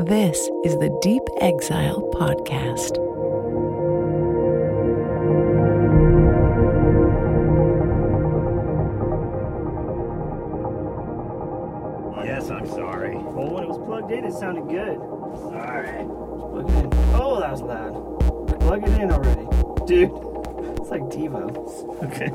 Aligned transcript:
This 0.00 0.38
is 0.64 0.76
the 0.78 0.96
Deep 1.02 1.22
Exile 1.40 2.02
Podcast. 2.14 2.96
Yes, 12.24 12.50
I'm 12.50 12.66
sorry. 12.66 13.16
Well, 13.16 13.50
when 13.50 13.62
it 13.64 13.68
was 13.68 13.78
plugged 13.78 14.10
in, 14.12 14.24
it 14.24 14.32
sounded 14.32 14.68
good. 14.68 14.98
Sorry. 15.50 16.04
Plug 16.04 16.68
it 16.70 16.84
in. 16.84 16.90
Oh, 17.14 17.40
that 17.40 17.50
was 17.52 17.62
loud. 17.62 18.60
Plug 18.60 18.82
it 18.82 19.00
in 19.00 19.10
already. 19.10 19.46
Dude, 19.86 20.10
it's 20.78 20.90
like 20.90 21.02
Devo. 21.02 21.48
Okay. 22.08 22.30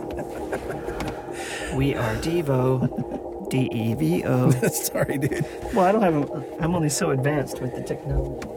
We 1.75 1.95
are 1.95 2.15
Devo. 2.17 3.22
D 3.53 3.69
E 3.71 3.93
V 3.93 4.23
O. 4.25 4.49
sorry, 4.69 5.19
dude. 5.19 5.45
Well, 5.75 5.85
I 5.85 5.91
don't 5.91 6.01
have. 6.01 6.15
A, 6.15 6.57
I'm 6.59 6.73
only 6.73 6.89
so 6.89 7.11
advanced 7.11 7.61
with 7.61 7.75
the 7.75 7.83
technology. 7.83 8.47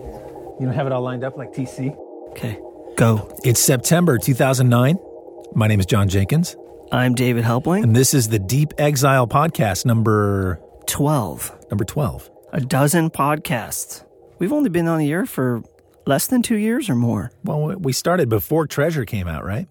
You 0.59 0.65
don't 0.65 0.75
have 0.75 0.87
it 0.87 0.93
all 0.93 1.03
lined 1.03 1.23
up 1.23 1.37
like 1.37 1.53
TC? 1.53 1.95
Okay, 2.31 2.59
go. 2.97 3.31
It's 3.45 3.61
September 3.61 4.17
2009. 4.17 4.99
My 5.55 5.67
name 5.67 5.81
is 5.81 5.87
John 5.87 6.09
Jenkins, 6.09 6.57
I'm 6.91 7.15
David 7.15 7.45
Helpling. 7.45 7.85
and 7.85 7.95
this 7.95 8.15
is 8.15 8.29
the 8.31 8.39
Deep 8.39 8.73
Exile 8.79 9.27
podcast 9.27 9.85
number 9.85 10.61
12. 10.87 11.67
number 11.71 11.85
12. 11.85 12.31
A 12.55 12.61
dozen 12.63 13.11
podcasts. 13.11 14.03
We've 14.39 14.53
only 14.53 14.71
been 14.71 14.89
on 14.89 14.99
the 14.99 15.13
air 15.13 15.27
for 15.27 15.63
less 16.07 16.27
than 16.27 16.41
two 16.41 16.57
years 16.57 16.89
or 16.89 16.95
more. 16.95 17.33
Well, 17.45 17.77
we 17.79 17.93
started 17.93 18.31
before 18.31 18.67
Treasure 18.67 19.05
came 19.05 19.29
out, 19.29 19.45
right? 19.45 19.69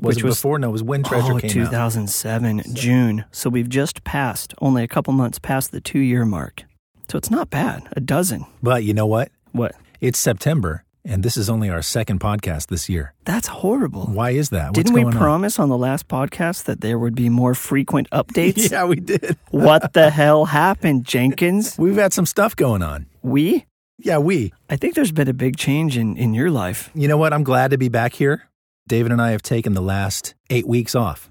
Was 0.00 0.16
Which 0.16 0.24
was- 0.24 0.36
before? 0.36 0.58
No, 0.58 0.68
it 0.68 0.72
was 0.72 0.82
when 0.82 1.02
Treasure 1.02 1.32
oh, 1.32 1.38
came 1.38 1.50
out. 1.50 1.70
2007, 1.92 2.62
June. 2.74 3.24
So 3.32 3.50
we've 3.50 3.68
just 3.68 4.04
passed, 4.04 4.54
only 4.60 4.82
a 4.84 4.88
couple 4.88 5.12
months 5.12 5.38
past 5.38 5.72
the 5.72 5.80
two 5.80 5.98
year 5.98 6.24
mark. 6.24 6.64
So 7.10 7.18
it's 7.18 7.30
not 7.30 7.50
bad. 7.50 7.88
A 7.92 8.00
dozen. 8.00 8.46
But 8.62 8.84
you 8.84 8.94
know 8.94 9.06
what? 9.06 9.30
What? 9.52 9.74
It's 10.00 10.18
September, 10.18 10.84
and 11.04 11.22
this 11.22 11.36
is 11.36 11.48
only 11.50 11.70
our 11.70 11.82
second 11.82 12.20
podcast 12.20 12.66
this 12.68 12.88
year. 12.88 13.14
That's 13.24 13.48
horrible. 13.48 14.04
Why 14.06 14.30
is 14.30 14.50
that? 14.50 14.68
What's 14.68 14.78
Didn't 14.78 14.92
we 14.94 15.02
going 15.02 15.14
on? 15.14 15.20
promise 15.20 15.58
on 15.58 15.68
the 15.70 15.78
last 15.78 16.06
podcast 16.06 16.64
that 16.64 16.80
there 16.80 16.98
would 16.98 17.14
be 17.14 17.28
more 17.28 17.54
frequent 17.54 18.08
updates? 18.10 18.70
Yeah, 18.70 18.84
we 18.84 18.96
did. 18.96 19.36
What 19.50 19.94
the 19.94 20.10
hell 20.10 20.44
happened, 20.44 21.04
Jenkins? 21.06 21.76
We've 21.78 21.96
had 21.96 22.12
some 22.12 22.26
stuff 22.26 22.54
going 22.54 22.82
on. 22.82 23.06
We? 23.22 23.64
Yeah, 23.98 24.18
we. 24.18 24.52
I 24.70 24.76
think 24.76 24.94
there's 24.94 25.10
been 25.10 25.26
a 25.28 25.32
big 25.34 25.56
change 25.56 25.96
in, 25.96 26.16
in 26.16 26.34
your 26.34 26.50
life. 26.50 26.90
You 26.94 27.08
know 27.08 27.16
what? 27.16 27.32
I'm 27.32 27.42
glad 27.42 27.72
to 27.72 27.78
be 27.78 27.88
back 27.88 28.12
here. 28.12 28.42
David 28.88 29.12
and 29.12 29.20
I 29.20 29.30
have 29.32 29.42
taken 29.42 29.74
the 29.74 29.82
last 29.82 30.34
eight 30.50 30.66
weeks 30.66 30.94
off, 30.94 31.30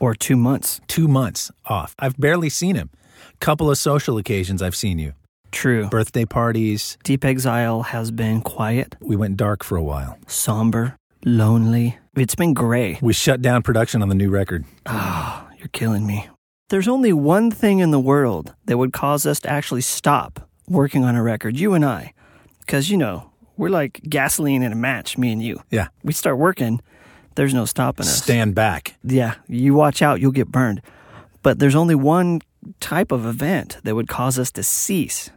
Or 0.00 0.14
two 0.14 0.36
months. 0.36 0.80
two 0.86 1.08
months 1.08 1.50
off. 1.66 1.94
I've 1.98 2.16
barely 2.18 2.48
seen 2.48 2.76
him. 2.76 2.90
Couple 3.40 3.70
of 3.70 3.76
social 3.76 4.16
occasions 4.18 4.62
I've 4.62 4.76
seen 4.76 4.98
you. 4.98 5.12
True. 5.52 5.88
Birthday 5.88 6.24
parties. 6.24 6.96
Deep 7.02 7.24
Exile 7.24 7.82
has 7.82 8.10
been 8.10 8.40
quiet, 8.40 8.94
We 9.00 9.16
went 9.16 9.36
dark 9.36 9.64
for 9.64 9.76
a 9.76 9.82
while. 9.82 10.16
somber, 10.26 10.96
lonely. 11.24 11.98
It's 12.14 12.34
been 12.34 12.54
gray. 12.54 12.98
We 13.02 13.12
shut 13.12 13.42
down 13.42 13.62
production 13.62 14.00
on 14.02 14.08
the 14.08 14.14
new 14.14 14.30
record. 14.30 14.64
Ah, 14.86 15.48
you're 15.58 15.68
killing 15.68 16.06
me. 16.06 16.28
There's 16.70 16.88
only 16.88 17.12
one 17.12 17.50
thing 17.50 17.78
in 17.80 17.90
the 17.90 18.00
world 18.00 18.54
that 18.66 18.78
would 18.78 18.92
cause 18.92 19.26
us 19.26 19.40
to 19.40 19.50
actually 19.50 19.82
stop 19.82 20.48
working 20.68 21.04
on 21.04 21.14
a 21.16 21.22
record, 21.22 21.58
you 21.58 21.74
and 21.74 21.84
I. 21.84 22.12
Because, 22.60 22.90
you 22.90 22.96
know, 22.96 23.30
we're 23.56 23.70
like 23.70 24.00
gasoline 24.08 24.62
in 24.62 24.72
a 24.72 24.76
match, 24.76 25.18
me 25.18 25.32
and 25.32 25.42
you. 25.42 25.60
Yeah. 25.70 25.88
We 26.02 26.12
start 26.12 26.38
working, 26.38 26.80
there's 27.36 27.54
no 27.54 27.64
stopping 27.64 28.06
us. 28.06 28.22
Stand 28.22 28.54
back. 28.54 28.96
yeah, 29.04 29.36
you 29.48 29.74
watch 29.74 30.02
out, 30.02 30.20
you'll 30.20 30.32
get 30.32 30.48
burned. 30.48 30.82
But 31.42 31.58
there's 31.58 31.74
only 31.74 31.94
one 31.94 32.40
type 32.80 33.12
of 33.12 33.24
event 33.26 33.78
that 33.84 33.94
would 33.94 34.08
cause 34.08 34.38
us 34.38 34.50
to 34.52 34.62
cease. 34.62 35.30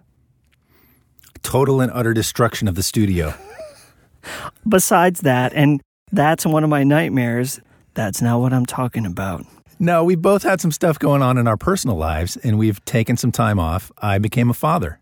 Total 1.44 1.82
and 1.82 1.92
utter 1.94 2.14
destruction 2.14 2.68
of 2.68 2.76
the 2.76 2.84
studio. 2.84 3.34
Besides 4.68 5.22
that, 5.22 5.54
and 5.54 5.82
that's 6.12 6.46
one 6.46 6.64
of 6.64 6.70
my 6.70 6.84
nightmares, 6.84 7.60
that's 7.94 8.22
not 8.22 8.40
what 8.40 8.54
I'm 8.54 8.66
talking 8.66 9.06
about. 9.06 9.46
No, 9.78 10.04
we 10.04 10.16
both 10.16 10.44
had 10.44 10.60
some 10.60 10.72
stuff 10.72 11.00
going 11.00 11.22
on 11.22 11.38
in 11.38 11.48
our 11.48 11.56
personal 11.56 11.96
lives, 11.96 12.36
and 12.38 12.58
we've 12.58 12.84
taken 12.84 13.16
some 13.16 13.32
time 13.32 13.60
off. 13.60 13.92
I 14.00 14.18
became 14.18 14.50
a 14.50 14.54
father. 14.54 15.00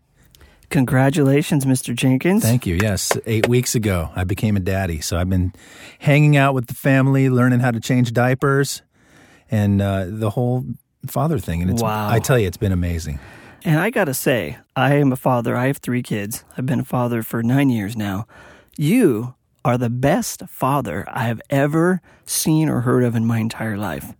Congratulations, 0.70 1.64
Mr. 1.64 1.94
Jenkins. 1.94 2.42
Thank 2.42 2.66
you. 2.66 2.76
Yes, 2.80 3.16
eight 3.26 3.48
weeks 3.48 3.74
ago, 3.74 4.10
I 4.14 4.24
became 4.24 4.56
a 4.56 4.60
daddy. 4.60 5.00
So 5.00 5.16
I've 5.16 5.30
been 5.30 5.52
hanging 5.98 6.36
out 6.36 6.54
with 6.54 6.66
the 6.66 6.74
family, 6.74 7.30
learning 7.30 7.60
how 7.60 7.70
to 7.70 7.80
change 7.80 8.12
diapers, 8.12 8.82
and 9.50 9.80
uh, 9.80 10.04
the 10.08 10.30
whole 10.30 10.64
father 11.06 11.38
thing. 11.38 11.62
And 11.62 11.70
it's, 11.70 11.82
Wow. 11.82 12.10
I 12.10 12.18
tell 12.18 12.38
you, 12.38 12.46
it's 12.46 12.58
been 12.58 12.72
amazing. 12.72 13.18
And 13.64 13.78
I 13.80 13.90
gotta 13.90 14.14
say, 14.14 14.58
I 14.76 14.96
am 14.96 15.10
a 15.10 15.16
father. 15.16 15.56
I 15.56 15.66
have 15.66 15.78
three 15.78 16.02
kids. 16.02 16.44
I've 16.56 16.66
been 16.66 16.80
a 16.80 16.84
father 16.84 17.22
for 17.22 17.42
nine 17.42 17.70
years 17.70 17.96
now. 17.96 18.26
You 18.76 19.34
are 19.64 19.76
the 19.78 19.90
best 19.90 20.42
father 20.48 21.04
I 21.08 21.24
have 21.24 21.40
ever 21.50 22.00
seen 22.24 22.68
or 22.68 22.82
heard 22.82 23.02
of 23.04 23.16
in 23.16 23.24
my 23.26 23.38
entire 23.38 23.76
life. 23.76 24.12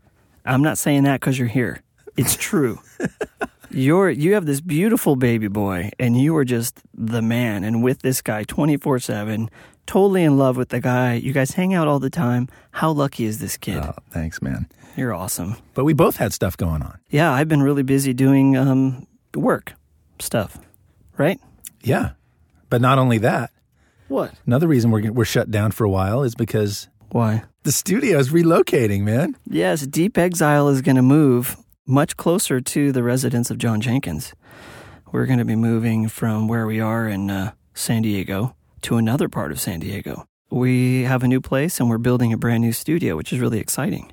I'm 0.44 0.62
not 0.62 0.78
saying 0.78 1.04
that 1.04 1.20
because 1.20 1.38
you're 1.38 1.46
here. 1.48 1.82
It's 2.16 2.36
true. 2.36 2.80
you're 3.70 4.10
you 4.10 4.34
have 4.34 4.46
this 4.46 4.60
beautiful 4.60 5.16
baby 5.16 5.48
boy, 5.48 5.90
and 5.98 6.16
you 6.20 6.36
are 6.36 6.44
just 6.44 6.80
the 6.94 7.22
man. 7.22 7.64
And 7.64 7.82
with 7.82 8.02
this 8.02 8.22
guy, 8.22 8.44
24 8.44 8.98
seven, 9.00 9.50
totally 9.86 10.22
in 10.24 10.36
love 10.38 10.56
with 10.56 10.68
the 10.70 10.80
guy. 10.80 11.14
You 11.14 11.32
guys 11.32 11.52
hang 11.52 11.74
out 11.74 11.88
all 11.88 11.98
the 11.98 12.10
time. 12.10 12.48
How 12.72 12.90
lucky 12.90 13.24
is 13.24 13.38
this 13.38 13.56
kid? 13.56 13.78
Oh, 13.78 13.94
thanks, 14.10 14.40
man. 14.42 14.68
You're 14.96 15.14
awesome. 15.14 15.56
But 15.74 15.84
we 15.84 15.92
both 15.92 16.16
had 16.16 16.32
stuff 16.32 16.56
going 16.56 16.82
on. 16.82 16.98
Yeah, 17.10 17.32
I've 17.32 17.48
been 17.48 17.62
really 17.62 17.82
busy 17.84 18.12
doing 18.12 18.56
um, 18.56 19.06
work 19.34 19.74
stuff. 20.18 20.58
Right? 21.16 21.40
Yeah. 21.82 22.10
But 22.70 22.80
not 22.80 22.98
only 22.98 23.18
that, 23.18 23.50
What? 24.08 24.34
another 24.46 24.66
reason 24.66 24.90
we're, 24.90 25.12
we're 25.12 25.24
shut 25.24 25.50
down 25.50 25.70
for 25.72 25.84
a 25.84 25.88
while 25.90 26.22
is 26.22 26.34
because 26.34 26.88
Why? 27.10 27.44
the 27.62 27.72
studio 27.72 28.18
is 28.18 28.30
relocating, 28.30 29.02
man. 29.02 29.36
Yes, 29.48 29.86
Deep 29.86 30.18
Exile 30.18 30.68
is 30.68 30.82
going 30.82 30.96
to 30.96 31.02
move 31.02 31.56
much 31.88 32.18
closer 32.18 32.60
to 32.60 32.92
the 32.92 33.02
residence 33.02 33.50
of 33.50 33.56
John 33.56 33.80
Jenkins. 33.80 34.34
We're 35.10 35.24
going 35.24 35.38
to 35.38 35.44
be 35.44 35.56
moving 35.56 36.06
from 36.06 36.46
where 36.46 36.66
we 36.66 36.80
are 36.80 37.08
in 37.08 37.30
uh, 37.30 37.52
San 37.72 38.02
Diego 38.02 38.54
to 38.82 38.98
another 38.98 39.28
part 39.28 39.50
of 39.50 39.58
San 39.58 39.80
Diego. 39.80 40.26
We 40.50 41.04
have 41.04 41.22
a 41.22 41.28
new 41.28 41.40
place 41.40 41.80
and 41.80 41.88
we're 41.88 41.98
building 41.98 42.32
a 42.32 42.36
brand 42.36 42.62
new 42.62 42.72
studio, 42.72 43.16
which 43.16 43.32
is 43.32 43.38
really 43.38 43.58
exciting. 43.58 44.12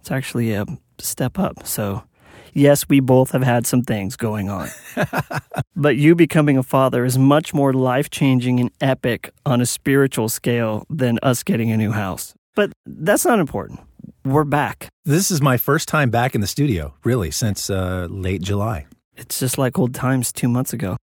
It's 0.00 0.10
actually 0.10 0.52
a 0.52 0.66
step 0.98 1.38
up. 1.38 1.66
So, 1.66 2.04
yes, 2.52 2.86
we 2.90 3.00
both 3.00 3.30
have 3.30 3.42
had 3.42 3.66
some 3.66 3.82
things 3.82 4.16
going 4.16 4.50
on. 4.50 4.68
but 5.76 5.96
you 5.96 6.14
becoming 6.14 6.58
a 6.58 6.62
father 6.62 7.06
is 7.06 7.16
much 7.16 7.54
more 7.54 7.72
life 7.72 8.10
changing 8.10 8.60
and 8.60 8.70
epic 8.82 9.30
on 9.46 9.62
a 9.62 9.66
spiritual 9.66 10.28
scale 10.28 10.86
than 10.90 11.18
us 11.22 11.42
getting 11.42 11.70
a 11.70 11.78
new 11.78 11.92
house. 11.92 12.34
But 12.54 12.72
that's 12.84 13.24
not 13.24 13.38
important. 13.38 13.80
We're 14.26 14.44
back. 14.44 14.88
This 15.04 15.30
is 15.30 15.42
my 15.42 15.58
first 15.58 15.86
time 15.86 16.08
back 16.08 16.34
in 16.34 16.40
the 16.40 16.46
studio, 16.46 16.94
really, 17.04 17.30
since 17.30 17.68
uh, 17.68 18.06
late 18.08 18.40
July. 18.40 18.86
It's 19.18 19.38
just 19.38 19.58
like 19.58 19.78
old 19.78 19.94
times 19.94 20.32
two 20.32 20.48
months 20.48 20.72
ago, 20.72 20.96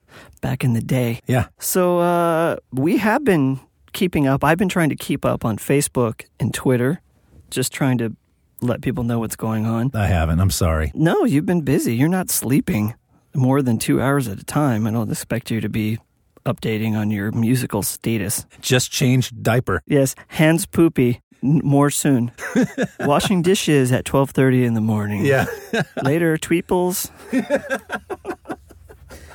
back 0.40 0.62
in 0.62 0.74
the 0.74 0.80
day. 0.80 1.18
Yeah. 1.26 1.48
So 1.58 1.98
uh, 1.98 2.58
we 2.72 2.98
have 2.98 3.24
been 3.24 3.58
keeping 3.92 4.28
up. 4.28 4.44
I've 4.44 4.56
been 4.56 4.68
trying 4.68 4.90
to 4.90 4.96
keep 4.96 5.24
up 5.24 5.44
on 5.44 5.56
Facebook 5.56 6.26
and 6.38 6.54
Twitter, 6.54 7.02
just 7.50 7.72
trying 7.72 7.98
to 7.98 8.14
let 8.60 8.82
people 8.82 9.02
know 9.02 9.18
what's 9.18 9.34
going 9.36 9.66
on. 9.66 9.90
I 9.94 10.06
haven't. 10.06 10.38
I'm 10.38 10.52
sorry. 10.52 10.92
No, 10.94 11.24
you've 11.24 11.46
been 11.46 11.62
busy. 11.62 11.96
You're 11.96 12.08
not 12.08 12.30
sleeping 12.30 12.94
more 13.34 13.62
than 13.62 13.78
two 13.78 14.00
hours 14.00 14.28
at 14.28 14.38
a 14.38 14.44
time. 14.44 14.86
I 14.86 14.92
don't 14.92 15.10
expect 15.10 15.50
you 15.50 15.60
to 15.60 15.68
be 15.68 15.98
updating 16.46 16.96
on 16.96 17.10
your 17.10 17.32
musical 17.32 17.82
status. 17.82 18.46
Just 18.60 18.92
changed 18.92 19.42
diaper. 19.42 19.82
Yes, 19.86 20.14
hands 20.28 20.66
poopy. 20.66 21.20
More 21.42 21.90
soon. 21.90 22.32
Washing 23.00 23.42
dishes 23.42 23.92
at 23.92 24.04
twelve 24.04 24.30
thirty 24.30 24.64
in 24.64 24.74
the 24.74 24.80
morning. 24.80 25.24
Yeah. 25.24 25.46
Later, 26.02 26.36
tweeples. 26.36 27.10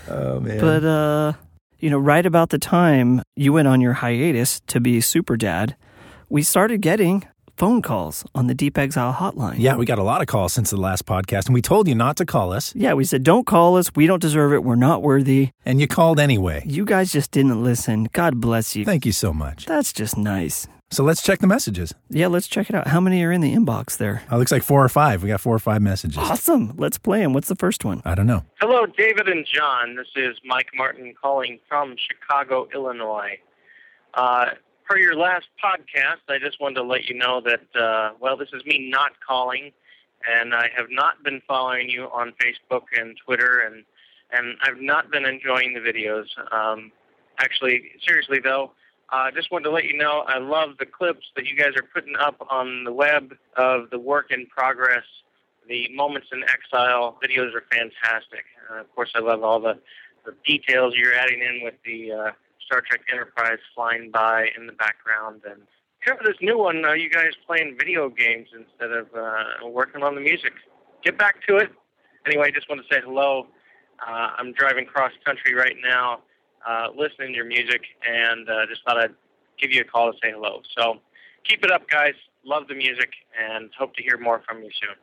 oh, 0.10 0.40
man. 0.40 0.60
But 0.60 0.84
uh, 0.84 1.34
you 1.80 1.90
know, 1.90 1.98
right 2.00 2.26
about 2.26 2.50
the 2.50 2.60
time 2.60 3.22
you 3.36 3.54
went 3.54 3.68
on 3.68 3.82
your 3.82 3.94
hiatus 3.94 4.62
to 4.68 4.80
be 4.80 5.02
super 5.02 5.38
dad, 5.38 5.76
we 6.30 6.44
started 6.44 6.82
getting 6.82 7.26
phone 7.58 7.82
calls 7.82 8.26
on 8.34 8.48
the 8.48 8.54
Deep 8.56 8.78
Exile 8.78 9.14
hotline. 9.14 9.56
yeah, 9.60 9.76
we 9.76 9.86
got 9.86 10.00
a 10.00 10.04
lot 10.04 10.22
of 10.22 10.28
calls 10.28 10.54
since 10.54 10.72
the 10.72 10.78
last 10.78 11.06
podcast, 11.06 11.46
and 11.46 11.54
we 11.54 11.62
told 11.62 11.88
you 11.88 11.94
not 11.96 12.18
to 12.18 12.26
call 12.26 12.52
us, 12.52 12.74
Yeah, 12.76 12.94
we 12.94 13.06
said, 13.06 13.24
don't 13.24 13.46
call 13.46 13.78
us. 13.78 13.92
We 13.96 14.08
don't 14.08 14.22
deserve 14.22 14.54
it. 14.54 14.64
We're 14.64 14.76
not 14.76 15.04
worthy. 15.04 15.50
and 15.66 15.80
you 15.80 15.88
called 15.88 16.20
anyway. 16.20 16.64
You 16.66 16.84
guys 16.84 17.12
just 17.12 17.30
didn't 17.32 17.64
listen. 17.64 18.08
God 18.12 18.42
bless 18.42 18.76
you. 18.76 18.86
Thank 18.86 19.06
you 19.06 19.12
so 19.12 19.34
much. 19.34 19.66
That's 19.68 19.94
just 19.94 20.18
nice. 20.18 20.68
So 20.94 21.04
let's 21.04 21.24
check 21.24 21.40
the 21.40 21.48
messages. 21.48 21.94
Yeah, 22.12 22.28
let's 22.28 22.48
check 22.48 22.69
it 22.69 22.75
out. 22.75 22.88
How 22.88 23.00
many 23.00 23.24
are 23.24 23.31
in 23.31 23.42
the 23.42 23.51
inbox 23.51 23.98
there? 23.98 24.22
It 24.31 24.36
looks 24.36 24.51
like 24.51 24.62
four 24.62 24.86
or 24.86 24.90
five. 24.90 25.24
We 25.24 25.30
got 25.30 25.42
four 25.42 25.56
or 25.56 25.60
five 25.60 25.81
messages. 25.81 26.19
Awesome. 26.19 26.75
Let's 26.78 27.00
play 27.00 27.22
them. 27.22 27.34
What's 27.34 27.48
the 27.48 27.56
first 27.56 27.84
one? 27.84 28.04
I 28.06 28.13
don't 28.13 28.28
know. 28.28 28.45
Hello, 28.62 28.86
David 28.86 29.28
and 29.28 29.44
John. 29.51 29.95
This 29.95 30.07
is 30.16 30.38
Mike 30.45 30.68
Martin 30.75 31.16
calling 31.19 31.60
from 31.68 31.95
Chicago, 31.98 32.68
Illinois. 32.75 33.40
Uh, 34.13 34.51
per 34.88 35.00
your 35.00 35.16
last 35.16 35.48
podcast, 35.63 36.22
I 36.30 36.38
just 36.38 36.62
wanted 36.62 36.75
to 36.75 36.84
let 36.84 37.06
you 37.06 37.16
know 37.16 37.42
that, 37.42 37.81
uh, 37.81 38.12
well, 38.19 38.38
this 38.38 38.50
is 38.54 38.63
me 38.66 38.89
not 38.92 39.13
calling, 39.28 39.72
and 40.30 40.54
I 40.54 40.68
have 40.78 40.88
not 40.92 41.24
been 41.24 41.42
following 41.48 41.89
you 41.89 42.04
on 42.13 42.34
Facebook 42.39 42.84
and 42.96 43.18
Twitter, 43.25 43.62
and, 43.62 43.84
and 44.31 44.57
I've 44.62 44.80
not 44.80 45.10
been 45.10 45.25
enjoying 45.25 45.74
the 45.74 45.80
videos. 45.80 46.25
Um, 46.54 46.92
Actually, 47.39 47.92
seriously 48.06 48.39
though, 48.44 48.72
I 49.10 49.28
uh, 49.28 49.32
just 49.32 49.52
wanted 49.52 49.66
to 49.66 49.72
let 49.72 49.84
you 49.86 49.96
know 49.98 50.24
I 50.28 50.40
love 50.40 50.78
the 50.80 50.86
clips 50.86 51.26
that 51.36 51.46
you 51.46 51.56
guys 51.56 51.74
are 51.76 51.88
putting 51.94 52.16
up 52.16 52.46
on 52.50 52.84
the 52.84 52.92
web 52.92 53.36
of 53.58 53.90
the 53.92 54.00
work 54.00 54.32
in 54.32 54.48
progress. 54.48 55.04
The 55.68 55.88
Moments 55.94 56.28
in 56.32 56.44
Exile 56.44 57.18
videos 57.24 57.54
are 57.54 57.64
fantastic. 57.72 58.46
Uh, 58.72 58.82
of 58.82 58.96
course, 58.96 59.12
I 59.16 59.20
love 59.20 59.44
all 59.44 59.60
the, 59.60 59.78
the 60.26 60.34
details 60.46 60.94
you're 60.98 61.14
adding 61.14 61.42
in 61.42 61.62
with 61.64 61.76
the 61.86 62.12
uh, 62.12 62.32
Star 62.66 62.82
Trek 62.82 63.02
Enterprise 63.12 63.60
flying 63.76 64.12
by 64.12 64.48
in 64.58 64.68
the 64.68 64.74
background. 64.74 65.42
And 65.50 65.62
here 66.04 66.18
for 66.18 66.24
this 66.24 66.38
new 66.42 66.58
one, 66.58 66.84
uh, 66.84 66.94
you 66.94 67.10
guys 67.10 67.32
playing 67.46 67.78
video 67.78 68.10
games 68.10 68.50
instead 68.54 68.92
of 68.92 69.08
uh, 69.16 69.68
working 69.68 70.04
on 70.04 70.16
the 70.16 70.22
music. 70.22 70.54
Get 71.04 71.18
back 71.18 71.46
to 71.48 71.58
it. 71.58 71.70
Anyway, 72.26 72.48
I 72.48 72.52
just 72.52 72.70
want 72.70 72.82
to 72.82 72.94
say 72.94 73.02
hello. 73.04 73.48
Uh, 74.06 74.30
I'm 74.38 74.54
driving 74.54 74.86
cross 74.86 75.12
country 75.26 75.54
right 75.54 75.76
now, 75.84 76.20
uh, 76.68 76.88
listening 76.95 77.30
to 77.30 77.36
your 77.36 77.45
music, 77.45 77.81
and 78.07 78.50
uh, 78.50 78.65
just 78.68 78.81
thought 78.86 78.98
I'd 78.98 79.15
give 79.60 79.71
you 79.71 79.81
a 79.81 79.86
call 79.86 80.12
to 80.12 80.18
say 80.21 80.31
hello. 80.31 80.62
So 80.77 81.00
keep 81.48 81.63
it 81.63 81.71
up, 81.71 81.89
guys. 81.89 82.13
Love 82.45 82.68
the 82.68 82.75
music, 82.75 83.10
and 83.39 83.69
hope 83.77 83.95
to 83.95 84.04
hear 84.04 84.18
more 84.18 84.42
from 84.48 84.62
you 84.62 84.69
soon. 84.81 84.95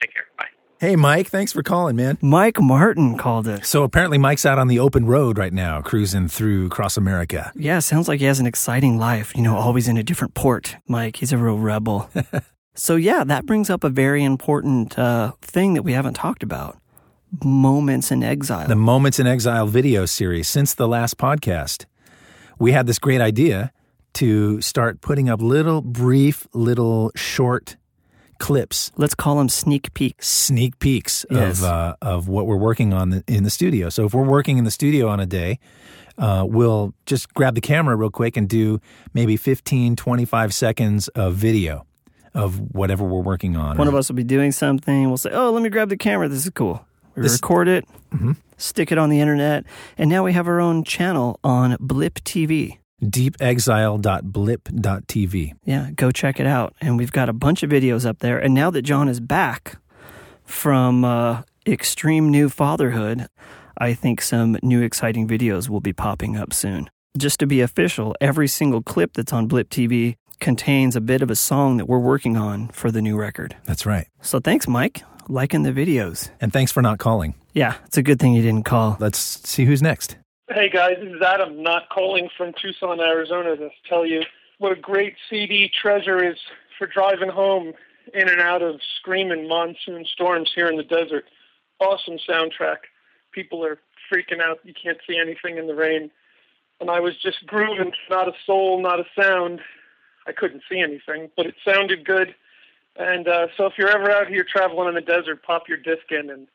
Take 0.00 0.12
care. 0.12 0.24
Bye. 0.36 0.46
Hey, 0.80 0.96
Mike, 0.96 1.28
thanks 1.28 1.52
for 1.52 1.62
calling, 1.62 1.96
man. 1.96 2.18
Mike 2.20 2.60
Martin 2.60 3.16
called 3.16 3.48
us. 3.48 3.68
So 3.68 3.84
apparently, 3.84 4.18
Mike's 4.18 4.44
out 4.44 4.58
on 4.58 4.68
the 4.68 4.78
open 4.78 5.06
road 5.06 5.38
right 5.38 5.52
now, 5.52 5.80
cruising 5.80 6.28
through 6.28 6.66
across 6.66 6.96
America. 6.96 7.52
Yeah, 7.54 7.78
sounds 7.78 8.08
like 8.08 8.20
he 8.20 8.26
has 8.26 8.40
an 8.40 8.46
exciting 8.46 8.98
life, 8.98 9.34
you 9.34 9.42
know, 9.42 9.56
always 9.56 9.88
in 9.88 9.96
a 9.96 10.02
different 10.02 10.34
port. 10.34 10.76
Mike, 10.86 11.16
he's 11.16 11.32
a 11.32 11.38
real 11.38 11.58
rebel. 11.58 12.10
so, 12.74 12.96
yeah, 12.96 13.24
that 13.24 13.46
brings 13.46 13.70
up 13.70 13.82
a 13.84 13.88
very 13.88 14.24
important 14.24 14.98
uh, 14.98 15.32
thing 15.40 15.74
that 15.74 15.84
we 15.84 15.92
haven't 15.92 16.14
talked 16.14 16.42
about 16.42 16.76
Moments 17.42 18.10
in 18.12 18.22
Exile. 18.22 18.68
The 18.68 18.76
Moments 18.76 19.18
in 19.18 19.26
Exile 19.26 19.66
video 19.66 20.06
series. 20.06 20.46
Since 20.48 20.74
the 20.74 20.86
last 20.86 21.16
podcast, 21.18 21.86
we 22.58 22.72
had 22.72 22.86
this 22.86 22.98
great 22.98 23.20
idea 23.20 23.72
to 24.14 24.60
start 24.60 25.00
putting 25.00 25.28
up 25.28 25.40
little, 25.42 25.80
brief, 25.82 26.46
little, 26.52 27.10
short 27.16 27.76
clips. 28.38 28.92
Let's 28.96 29.14
call 29.14 29.36
them 29.36 29.48
sneak 29.48 29.92
peeks. 29.94 30.28
Sneak 30.28 30.78
peeks 30.78 31.24
Yes. 31.30 31.58
of 31.60 31.64
uh, 31.64 31.96
of 32.02 32.28
what 32.28 32.46
we're 32.46 32.56
working 32.56 32.92
on 32.92 33.24
in 33.26 33.42
the 33.44 33.50
studio. 33.50 33.88
So 33.88 34.04
if 34.04 34.14
we're 34.14 34.28
working 34.28 34.58
in 34.58 34.64
the 34.64 34.70
studio 34.70 35.08
on 35.08 35.18
a 35.20 35.26
day, 35.26 35.58
uh, 36.18 36.44
we'll 36.46 36.94
just 37.06 37.32
grab 37.34 37.54
the 37.54 37.60
camera 37.60 37.96
real 37.96 38.10
quick 38.10 38.36
and 38.36 38.48
do 38.48 38.80
maybe 39.14 39.36
15, 39.36 39.96
25 39.96 40.54
seconds 40.54 41.08
of 41.08 41.34
video 41.34 41.86
of 42.34 42.60
whatever 42.74 43.04
we're 43.04 43.20
working 43.22 43.56
on. 43.56 43.76
One 43.78 43.88
of 43.88 43.94
us 43.94 44.08
will 44.08 44.16
be 44.16 44.24
doing 44.24 44.52
something. 44.52 45.06
We'll 45.08 45.16
say, 45.16 45.30
oh, 45.32 45.50
let 45.52 45.62
me 45.62 45.68
grab 45.70 45.88
the 45.88 45.96
camera. 45.96 46.28
This 46.28 46.44
is 46.44 46.50
cool. 46.50 46.84
We 47.16 47.22
This- 47.22 47.34
record 47.34 47.68
it, 47.68 47.84
stick 48.56 48.90
it 48.92 48.98
on 48.98 49.08
the 49.10 49.20
internet, 49.20 49.64
and 49.98 50.08
now 50.10 50.24
we 50.24 50.32
have 50.32 50.48
our 50.48 50.60
own 50.60 50.82
channel 50.84 51.38
on 51.44 51.76
Blip 51.80 52.14
TV. 52.24 52.78
deepexile.blip.tv. 53.02 55.52
Yeah, 55.64 55.90
go 55.94 56.10
check 56.10 56.40
it 56.40 56.46
out. 56.46 56.74
And 56.80 56.96
we've 56.96 57.12
got 57.12 57.28
a 57.28 57.32
bunch 57.32 57.62
of 57.62 57.70
videos 57.70 58.06
up 58.06 58.20
there. 58.20 58.38
And 58.38 58.54
now 58.54 58.70
that 58.70 58.82
John 58.82 59.08
is 59.08 59.20
back 59.20 59.76
from 60.44 61.04
uh, 61.04 61.42
extreme 61.66 62.30
new 62.30 62.48
fatherhood, 62.48 63.26
I 63.78 63.94
think 63.94 64.20
some 64.22 64.56
new 64.62 64.82
exciting 64.82 65.26
videos 65.28 65.68
will 65.68 65.80
be 65.80 65.92
popping 65.92 66.36
up 66.36 66.52
soon. 66.52 66.88
Just 67.18 67.38
to 67.40 67.46
be 67.46 67.60
official, 67.60 68.14
every 68.20 68.48
single 68.48 68.82
clip 68.82 69.12
that's 69.14 69.32
on 69.32 69.46
Blip 69.46 69.68
TV 69.70 70.16
contains 70.40 70.96
a 70.96 71.00
bit 71.00 71.22
of 71.22 71.30
a 71.30 71.36
song 71.36 71.76
that 71.76 71.88
we're 71.88 71.98
working 71.98 72.36
on 72.36 72.68
for 72.68 72.90
the 72.90 73.00
new 73.00 73.16
record. 73.16 73.56
That's 73.66 73.86
right. 73.86 74.08
So 74.20 74.40
thanks, 74.40 74.66
Mike, 74.66 75.02
liking 75.28 75.62
the 75.62 75.72
videos. 75.72 76.30
And 76.40 76.52
thanks 76.52 76.72
for 76.72 76.82
not 76.82 76.98
calling. 76.98 77.34
Yeah, 77.52 77.76
it's 77.86 77.96
a 77.96 78.02
good 78.02 78.18
thing 78.18 78.34
you 78.34 78.42
didn't 78.42 78.64
call. 78.64 78.96
Let's 79.00 79.18
see 79.18 79.64
who's 79.64 79.82
next. 79.82 80.16
Hey 80.48 80.68
guys, 80.68 80.96
this 81.00 81.12
is 81.12 81.22
Adam, 81.22 81.62
not 81.62 81.88
calling 81.88 82.28
from 82.36 82.52
Tucson, 82.60 83.00
Arizona 83.00 83.56
to 83.56 83.70
tell 83.88 84.04
you 84.04 84.22
what 84.58 84.72
a 84.72 84.80
great 84.80 85.14
CD 85.30 85.70
treasure 85.70 86.22
is 86.22 86.36
for 86.78 86.86
driving 86.86 87.30
home 87.30 87.72
in 88.12 88.28
and 88.28 88.40
out 88.40 88.62
of 88.62 88.80
screaming 88.98 89.48
monsoon 89.48 90.04
storms 90.04 90.52
here 90.54 90.68
in 90.68 90.76
the 90.76 90.82
desert. 90.82 91.24
Awesome 91.80 92.18
soundtrack. 92.28 92.78
People 93.32 93.64
are 93.64 93.78
freaking 94.12 94.40
out. 94.40 94.58
You 94.64 94.74
can't 94.74 94.98
see 95.06 95.18
anything 95.18 95.58
in 95.58 95.66
the 95.66 95.74
rain. 95.74 96.10
And 96.80 96.90
I 96.90 97.00
was 97.00 97.14
just 97.22 97.46
grooving, 97.46 97.92
not 98.10 98.28
a 98.28 98.32
soul, 98.44 98.82
not 98.82 99.00
a 99.00 99.04
sound. 99.18 99.60
I 100.26 100.32
couldn't 100.32 100.62
see 100.70 100.80
anything, 100.80 101.30
but 101.36 101.46
it 101.46 101.54
sounded 101.64 102.04
good. 102.04 102.34
And 102.96 103.26
uh, 103.26 103.48
so 103.56 103.66
if 103.66 103.74
you're 103.76 103.90
ever 103.90 104.10
out 104.10 104.28
here 104.28 104.44
traveling 104.44 104.88
in 104.88 104.94
the 104.94 105.00
desert, 105.00 105.42
pop 105.42 105.68
your 105.68 105.78
disc 105.78 106.10
in 106.10 106.30
and 106.30 106.46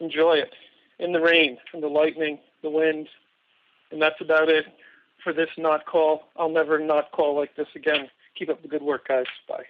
enjoy 0.00 0.34
it 0.34 0.52
in 0.98 1.12
the 1.12 1.20
rain 1.20 1.58
and 1.72 1.82
the 1.82 1.88
lightning, 1.88 2.38
the 2.62 2.70
wind, 2.70 3.08
and 3.90 4.00
that's 4.00 4.20
about 4.20 4.48
it 4.48 4.66
for 5.22 5.32
this 5.32 5.50
not 5.58 5.86
call. 5.86 6.28
I'll 6.36 6.50
never 6.50 6.78
not 6.78 7.10
call 7.12 7.36
like 7.36 7.56
this 7.56 7.68
again. 7.74 8.08
Keep 8.38 8.50
up 8.50 8.62
the 8.62 8.68
good 8.68 8.82
work, 8.82 9.08
guys. 9.08 9.26
Bye. 9.48 9.64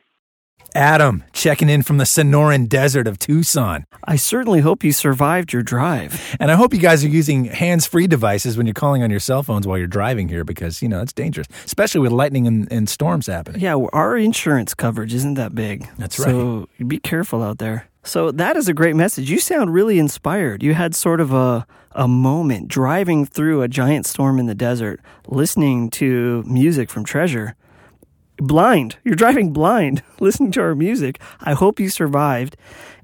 Adam, 0.76 1.24
checking 1.32 1.70
in 1.70 1.82
from 1.82 1.96
the 1.96 2.04
Sonoran 2.04 2.68
Desert 2.68 3.06
of 3.06 3.18
Tucson. 3.18 3.86
I 4.04 4.16
certainly 4.16 4.60
hope 4.60 4.84
you 4.84 4.92
survived 4.92 5.54
your 5.54 5.62
drive. 5.62 6.36
And 6.38 6.50
I 6.50 6.54
hope 6.54 6.74
you 6.74 6.80
guys 6.80 7.02
are 7.02 7.08
using 7.08 7.46
hands 7.46 7.86
free 7.86 8.06
devices 8.06 8.58
when 8.58 8.66
you're 8.66 8.74
calling 8.74 9.02
on 9.02 9.10
your 9.10 9.18
cell 9.18 9.42
phones 9.42 9.66
while 9.66 9.78
you're 9.78 9.86
driving 9.86 10.28
here 10.28 10.44
because, 10.44 10.82
you 10.82 10.88
know, 10.88 11.00
it's 11.00 11.14
dangerous, 11.14 11.46
especially 11.64 12.00
with 12.00 12.12
lightning 12.12 12.46
and, 12.46 12.70
and 12.70 12.90
storms 12.90 13.26
happening. 13.26 13.62
Yeah, 13.62 13.76
our 13.94 14.18
insurance 14.18 14.74
coverage 14.74 15.14
isn't 15.14 15.34
that 15.34 15.54
big. 15.54 15.88
That's 15.96 16.18
right. 16.18 16.28
So 16.28 16.68
be 16.86 16.98
careful 16.98 17.42
out 17.42 17.56
there. 17.56 17.88
So 18.04 18.30
that 18.32 18.56
is 18.58 18.68
a 18.68 18.74
great 18.74 18.96
message. 18.96 19.30
You 19.30 19.40
sound 19.40 19.72
really 19.72 19.98
inspired. 19.98 20.62
You 20.62 20.74
had 20.74 20.94
sort 20.94 21.20
of 21.20 21.32
a 21.32 21.66
a 21.92 22.06
moment 22.06 22.68
driving 22.68 23.24
through 23.24 23.62
a 23.62 23.68
giant 23.68 24.04
storm 24.04 24.38
in 24.38 24.44
the 24.44 24.54
desert, 24.54 25.00
listening 25.26 25.88
to 25.88 26.44
music 26.46 26.90
from 26.90 27.04
Treasure. 27.04 27.56
Blind. 28.38 28.96
You're 29.04 29.14
driving 29.14 29.52
blind, 29.52 30.02
listening 30.20 30.52
to 30.52 30.60
our 30.60 30.74
music. 30.74 31.20
I 31.40 31.54
hope 31.54 31.80
you 31.80 31.88
survived. 31.88 32.56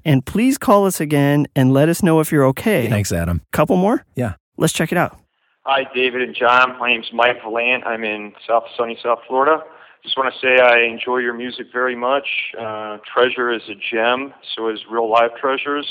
And 0.05 0.25
please 0.25 0.57
call 0.57 0.85
us 0.85 0.99
again 0.99 1.47
and 1.55 1.73
let 1.73 1.89
us 1.89 2.03
know 2.03 2.19
if 2.19 2.31
you're 2.31 2.45
okay. 2.47 2.89
Thanks, 2.89 3.11
Adam. 3.11 3.41
Couple 3.51 3.77
more? 3.77 4.05
Yeah. 4.15 4.33
Let's 4.57 4.73
check 4.73 4.91
it 4.91 4.97
out. 4.97 5.17
Hi, 5.65 5.85
David 5.95 6.21
and 6.21 6.35
John. 6.35 6.77
My 6.77 6.89
name's 6.89 7.09
Mike 7.13 7.41
Valant. 7.41 7.85
I'm 7.85 8.03
in 8.03 8.33
South 8.45 8.65
sunny 8.77 8.97
South 9.01 9.19
Florida. 9.27 9.63
Just 10.03 10.17
want 10.17 10.33
to 10.33 10.39
say 10.41 10.61
I 10.61 10.81
enjoy 10.81 11.19
your 11.19 11.33
music 11.33 11.67
very 11.71 11.95
much. 11.95 12.27
Uh, 12.59 12.97
Treasure 13.13 13.49
is 13.53 13.61
a 13.69 13.75
gem, 13.75 14.33
so 14.55 14.67
is 14.67 14.79
Real 14.91 15.09
Life 15.09 15.31
Treasures. 15.39 15.89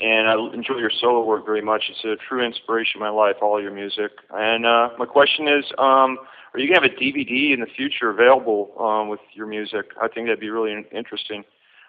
And 0.00 0.28
I 0.28 0.34
enjoy 0.54 0.76
your 0.76 0.92
solo 1.00 1.24
work 1.24 1.44
very 1.44 1.60
much. 1.60 1.84
It's 1.90 2.04
a 2.04 2.16
true 2.28 2.44
inspiration 2.44 3.00
in 3.00 3.00
my 3.00 3.10
life, 3.10 3.36
all 3.42 3.60
your 3.60 3.72
music. 3.72 4.12
And 4.30 4.64
uh, 4.64 4.90
my 4.98 5.06
question 5.06 5.48
is, 5.48 5.64
um, 5.78 6.18
are 6.54 6.60
you 6.60 6.68
going 6.68 6.80
to 6.80 6.88
have 6.88 6.96
a 6.96 7.02
DVD 7.02 7.52
in 7.52 7.60
the 7.60 7.66
future 7.66 8.08
available 8.10 8.72
um, 8.78 9.08
with 9.08 9.20
your 9.32 9.46
music? 9.46 9.86
I 10.00 10.08
think 10.08 10.28
that'd 10.28 10.40
be 10.40 10.50
really 10.50 10.86
interesting. 10.92 11.44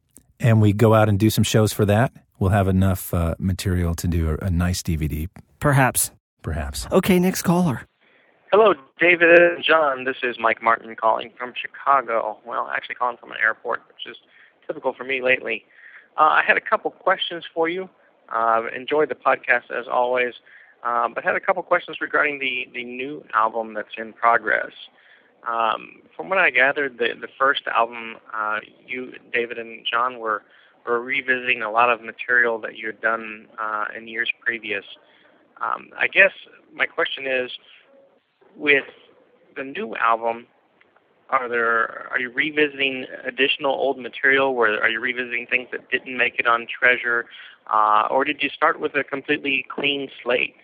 and 0.41 0.59
we 0.59 0.73
go 0.73 0.93
out 0.93 1.07
and 1.07 1.17
do 1.17 1.29
some 1.29 1.45
shows 1.45 1.71
for 1.71 1.85
that, 1.85 2.11
we'll 2.39 2.51
have 2.51 2.67
enough 2.67 3.13
uh, 3.13 3.35
material 3.39 3.95
to 3.95 4.07
do 4.07 4.29
a, 4.29 4.45
a 4.45 4.49
nice 4.49 4.81
DVD, 4.83 5.27
Perhaps. 5.59 6.11
perhaps. 6.41 6.87
Okay, 6.91 7.19
next 7.19 7.41
caller. 7.43 7.81
Hello, 8.51 8.73
David 8.99 9.29
and 9.39 9.63
John. 9.63 10.05
This 10.05 10.17
is 10.23 10.37
Mike 10.39 10.61
Martin 10.63 10.95
calling 10.95 11.31
from 11.37 11.53
Chicago. 11.59 12.37
Well, 12.45 12.69
actually 12.73 12.95
calling 12.95 13.17
from 13.17 13.31
an 13.31 13.37
airport, 13.41 13.81
which 13.89 14.07
is 14.09 14.17
typical 14.65 14.93
for 14.93 15.03
me 15.03 15.21
lately. 15.21 15.65
Uh, 16.17 16.23
I 16.23 16.43
had 16.47 16.57
a 16.57 16.61
couple 16.61 16.91
questions 16.91 17.43
for 17.53 17.67
you. 17.67 17.89
Uh, 18.33 18.63
enjoyed 18.75 19.09
the 19.09 19.15
podcast 19.15 19.69
as 19.71 19.85
always, 19.91 20.33
um, 20.83 21.13
but 21.13 21.23
had 21.23 21.35
a 21.35 21.39
couple 21.39 21.61
questions 21.63 21.97
regarding 22.01 22.39
the, 22.39 22.67
the 22.73 22.83
new 22.83 23.23
album 23.33 23.73
that's 23.73 23.95
in 23.97 24.13
progress. 24.13 24.71
Um, 25.47 26.01
from 26.15 26.27
what 26.29 26.37
I 26.37 26.49
gathered, 26.49 26.97
the, 26.97 27.09
the 27.19 27.29
first 27.39 27.61
album, 27.67 28.15
uh, 28.33 28.59
you, 28.85 29.13
David 29.33 29.59
and 29.59 29.85
John, 29.89 30.19
were, 30.19 30.43
were 30.87 31.01
revisiting 31.01 31.61
a 31.61 31.69
lot 31.69 31.89
of 31.89 32.01
material 32.01 32.59
that 32.59 32.77
you 32.77 32.87
had 32.87 33.01
done 33.01 33.47
uh, 33.59 33.85
in 33.95 34.07
years 34.07 34.31
previous. 34.39 34.85
Um, 35.61 35.89
I 35.97 36.07
guess 36.07 36.31
my 36.73 36.85
question 36.85 37.25
is, 37.27 37.51
with 38.55 38.85
the 39.55 39.63
new 39.63 39.95
album, 39.95 40.47
are 41.29 41.49
there 41.49 42.07
are 42.09 42.19
you 42.19 42.31
revisiting 42.31 43.05
additional 43.25 43.71
old 43.71 43.99
material? 43.99 44.55
Where 44.55 44.81
are 44.81 44.89
you 44.89 44.99
revisiting 44.99 45.47
things 45.47 45.67
that 45.71 45.89
didn't 45.89 46.15
make 46.15 46.39
it 46.39 46.47
on 46.47 46.67
Treasure, 46.67 47.25
uh, 47.67 48.07
or 48.09 48.23
did 48.23 48.41
you 48.41 48.49
start 48.49 48.79
with 48.79 48.95
a 48.95 49.03
completely 49.03 49.65
clean 49.69 50.09
slate? 50.23 50.55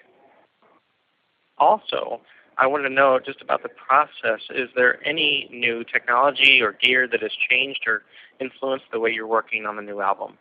Also, 1.58 2.22
I 2.58 2.68
want 2.68 2.84
to 2.84 2.90
know 2.90 3.20
just 3.24 3.42
about 3.42 3.64
the 3.64 3.70
process. 3.70 4.42
Is 4.52 4.70
there 4.76 5.06
any 5.08 5.50
new 5.52 5.84
technology 5.84 6.62
or 6.62 6.74
gear 6.74 7.08
that 7.08 7.22
has 7.22 7.32
changed 7.50 7.82
or 7.88 8.04
influenced 8.40 8.86
the 8.92 9.00
way 9.00 9.12
you're 9.12 9.28
working 9.28 9.66
on 9.66 9.76
the 9.76 9.82
new 9.82 10.02
album? 10.02 10.38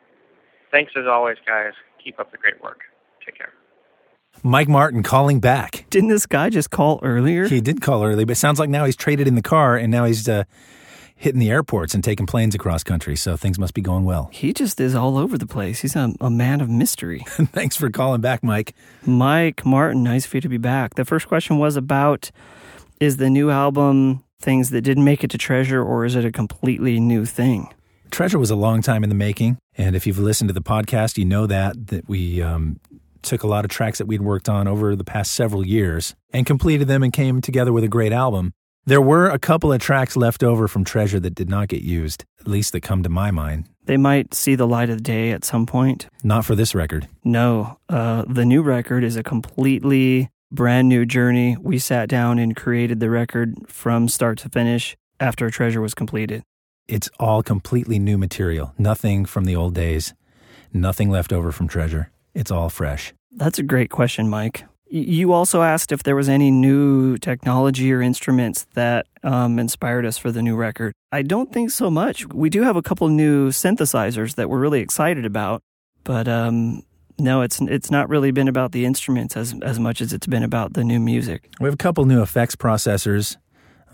Thanks 0.71 0.92
as 0.97 1.07
always, 1.07 1.38
guys. 1.47 1.73
Keep 2.02 2.21
up 2.21 2.33
the 2.33 2.38
great 2.38 2.62
work. 2.62 2.81
Take 3.25 3.38
care. 3.38 3.52
Mike 4.42 4.69
Martin 4.69 5.02
calling 5.02 5.40
back. 5.40 5.85
Didn't 5.90 6.09
this 6.09 6.26
guy 6.26 6.50
just 6.50 6.71
call 6.71 6.99
earlier? 7.02 7.47
He 7.47 7.61
did 7.61 7.81
call 7.81 8.02
early, 8.04 8.25
but 8.25 8.33
it 8.33 8.40
sounds 8.40 8.59
like 8.59 8.71
now 8.71 8.85
he's 8.85 8.97
traded 8.97 9.28
in 9.28 9.35
the 9.35 9.42
car 9.42 9.76
and 9.76 9.90
now 9.90 10.04
he's 10.04 10.28
uh, 10.28 10.45
hitting 11.23 11.38
the 11.38 11.50
airports 11.50 11.95
and 11.95 12.02
taking 12.02 12.26
planes 12.26 12.52
across 12.52 12.83
country. 12.83 13.14
So 13.14 13.37
things 13.37 13.57
must 13.57 13.75
be 13.75 13.81
going 13.81 14.05
well. 14.05 14.29
He 14.33 14.52
just 14.52 14.81
is 14.81 14.97
all 14.97 15.17
over 15.17 15.38
the 15.38 15.47
place. 15.47 15.81
He's 15.81 15.95
a, 15.95 16.12
a 16.21 16.29
man 16.29 16.61
of 16.61 16.69
mystery. 16.69 17.21
Thanks 17.29 17.76
for 17.76 17.91
calling 17.91 18.21
back, 18.21 18.43
Mike. 18.43 18.75
Mike 19.07 19.64
Martin, 19.64 20.02
nice 20.02 20.26
for 20.26 20.38
you 20.38 20.41
to 20.41 20.49
be 20.49 20.59
back. 20.59 20.97
The 20.97 21.05
first 21.05 21.29
question 21.29 21.59
was 21.59 21.76
about 21.76 22.33
is 22.99 23.19
the 23.19 23.31
new 23.31 23.50
album 23.50 24.25
things 24.41 24.71
that 24.71 24.83
didn't 24.83 25.05
make 25.05 25.23
it 25.23 25.31
to 25.31 25.38
Treasure 25.38 25.81
or 25.81 26.05
is 26.05 26.17
it 26.17 26.25
a 26.25 26.33
completely 26.33 26.99
new 26.99 27.25
thing? 27.25 27.73
Treasure 28.11 28.41
was 28.41 28.50
a 28.50 28.57
long 28.57 28.83
time 28.83 29.05
in 29.05 29.09
the 29.09 29.14
making. 29.14 29.59
And 29.79 29.95
if 29.95 30.09
you've 30.09 30.19
listened 30.19 30.49
to 30.49 30.55
the 30.55 30.61
podcast, 30.61 31.19
you 31.19 31.25
know 31.25 31.47
that, 31.47 31.87
that 31.87 32.09
we 32.09 32.43
um, 32.43 32.81
took 33.23 33.45
a 33.45 33.47
lot 33.47 33.64
of 33.64 33.71
tracks 33.71 33.99
that 33.99 34.07
we'd 34.07 34.23
worked 34.23 34.49
on 34.49 34.67
over 34.67 34.97
the 34.97 35.05
past 35.05 35.31
several 35.33 35.64
years 35.64 36.17
and 36.33 36.47
completed 36.47 36.88
them 36.88 37.05
and 37.05 37.12
came 37.12 37.41
together 37.41 37.73
with 37.73 37.85
a 37.85 37.88
great 37.88 38.12
album. 38.12 38.52
There 38.85 39.01
were 39.01 39.29
a 39.29 39.39
couple 39.39 39.73
of 39.73 39.81
tracks 39.81 40.17
left 40.17 40.43
over 40.43 40.67
from 40.67 40.83
Treasure 40.83 41.21
that 41.21 41.37
did 41.37 41.49
not 41.49 41.69
get 41.69 41.83
used, 41.83 42.25
at 42.41 42.49
least 42.49 42.73
that 42.73 42.81
come 42.81 43.05
to 43.05 43.09
my 43.09 43.31
mind. 43.31 43.69
They 43.85 43.97
might 43.97 44.35
see 44.35 44.57
the 44.57 44.67
light 44.67 44.91
of 44.91 45.05
day 45.05 45.31
at 45.31 45.45
some 45.45 45.67
point. 45.67 46.09
Not 46.25 46.45
for 46.45 46.57
this 46.57 46.75
record. 46.75 47.09
No, 47.23 47.79
uh, 47.89 48.25
the 48.27 48.45
new 48.45 48.61
record 48.61 49.05
is 49.05 49.15
a 49.15 49.23
completely 49.23 50.31
brand 50.51 50.89
new 50.89 51.07
journey. 51.07 51.57
We 51.61 51.79
sat 51.79 52.09
down 52.09 52.41
and 52.41 52.57
created 52.57 52.99
the 52.99 53.09
record 53.09 53.55
from 53.69 54.09
start 54.09 54.39
to 54.39 54.49
finish 54.49 54.97
after 55.21 55.49
Treasure 55.49 55.81
was 55.81 55.95
completed. 55.95 56.43
It's 56.89 57.09
all 57.21 57.45
completely 57.45 58.01
new 58.01 58.19
material, 58.19 58.75
nothing 58.79 59.27
from 59.27 59.45
the 59.45 59.55
old 59.55 59.75
days, 59.75 60.12
nothing 60.73 61.09
left 61.09 61.33
over 61.33 61.53
from 61.53 61.69
Treasure. 61.69 62.11
It's 62.35 62.51
all 62.51 62.69
fresh. 62.69 63.15
That's 63.31 63.61
a 63.61 63.62
great 63.62 63.91
question, 63.91 64.29
Mike. 64.29 64.65
You 64.95 65.33
also 65.33 65.63
asked 65.63 65.91
if 65.91 66.03
there 66.03 66.15
was 66.15 66.29
any 66.29 66.51
new 66.51 67.17
technology 67.17 67.91
or 67.95 68.03
instruments 68.03 68.67
that 68.75 69.07
um, 69.23 69.59
inspired 69.59 70.05
us 70.05 70.19
for 70.19 70.31
the 70.31 70.43
new 70.43 70.55
record. 70.55 70.93
I 71.11 71.23
don't 71.23 71.51
think 71.51 71.71
so 71.71 71.91
much. 71.91 72.27
We 72.29 72.51
do 72.51 72.63
have 72.63 72.77
a 72.77 72.83
couple 72.83 73.09
new 73.09 73.49
synthesizers 73.49 74.35
that 74.35 74.51
we're 74.51 74.59
really 74.59 74.81
excited 74.81 75.25
about, 75.25 75.63
but 76.05 76.29
um, 76.29 76.83
no, 77.19 77.41
it's 77.41 77.59
it's 77.63 77.91
not 77.91 78.11
really 78.11 78.33
been 78.33 78.49
about 78.49 78.73
the 78.73 78.85
instruments 78.85 79.35
as 79.35 79.55
as 79.63 79.79
much 79.79 80.03
as 80.03 80.13
it's 80.13 80.27
been 80.27 80.43
about 80.43 80.75
the 80.75 80.85
new 80.85 81.01
music. 81.01 81.49
We 81.59 81.65
have 81.65 81.75
a 81.75 81.79
couple 81.79 82.05
new 82.05 82.21
effects 82.21 82.55
processors 82.55 83.39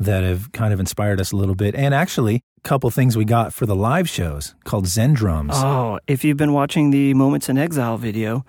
that 0.00 0.24
have 0.24 0.50
kind 0.50 0.74
of 0.74 0.80
inspired 0.80 1.20
us 1.20 1.30
a 1.30 1.36
little 1.36 1.54
bit, 1.54 1.76
and 1.76 1.94
actually 1.94 2.40
a 2.56 2.68
couple 2.68 2.90
things 2.90 3.16
we 3.16 3.24
got 3.24 3.52
for 3.52 3.66
the 3.66 3.76
live 3.76 4.08
shows 4.08 4.56
called 4.64 4.86
ZenDrums. 4.86 5.52
Oh, 5.52 6.00
if 6.08 6.24
you've 6.24 6.36
been 6.36 6.52
watching 6.52 6.90
the 6.90 7.14
Moments 7.14 7.48
in 7.48 7.56
Exile 7.56 7.98
video, 7.98 8.44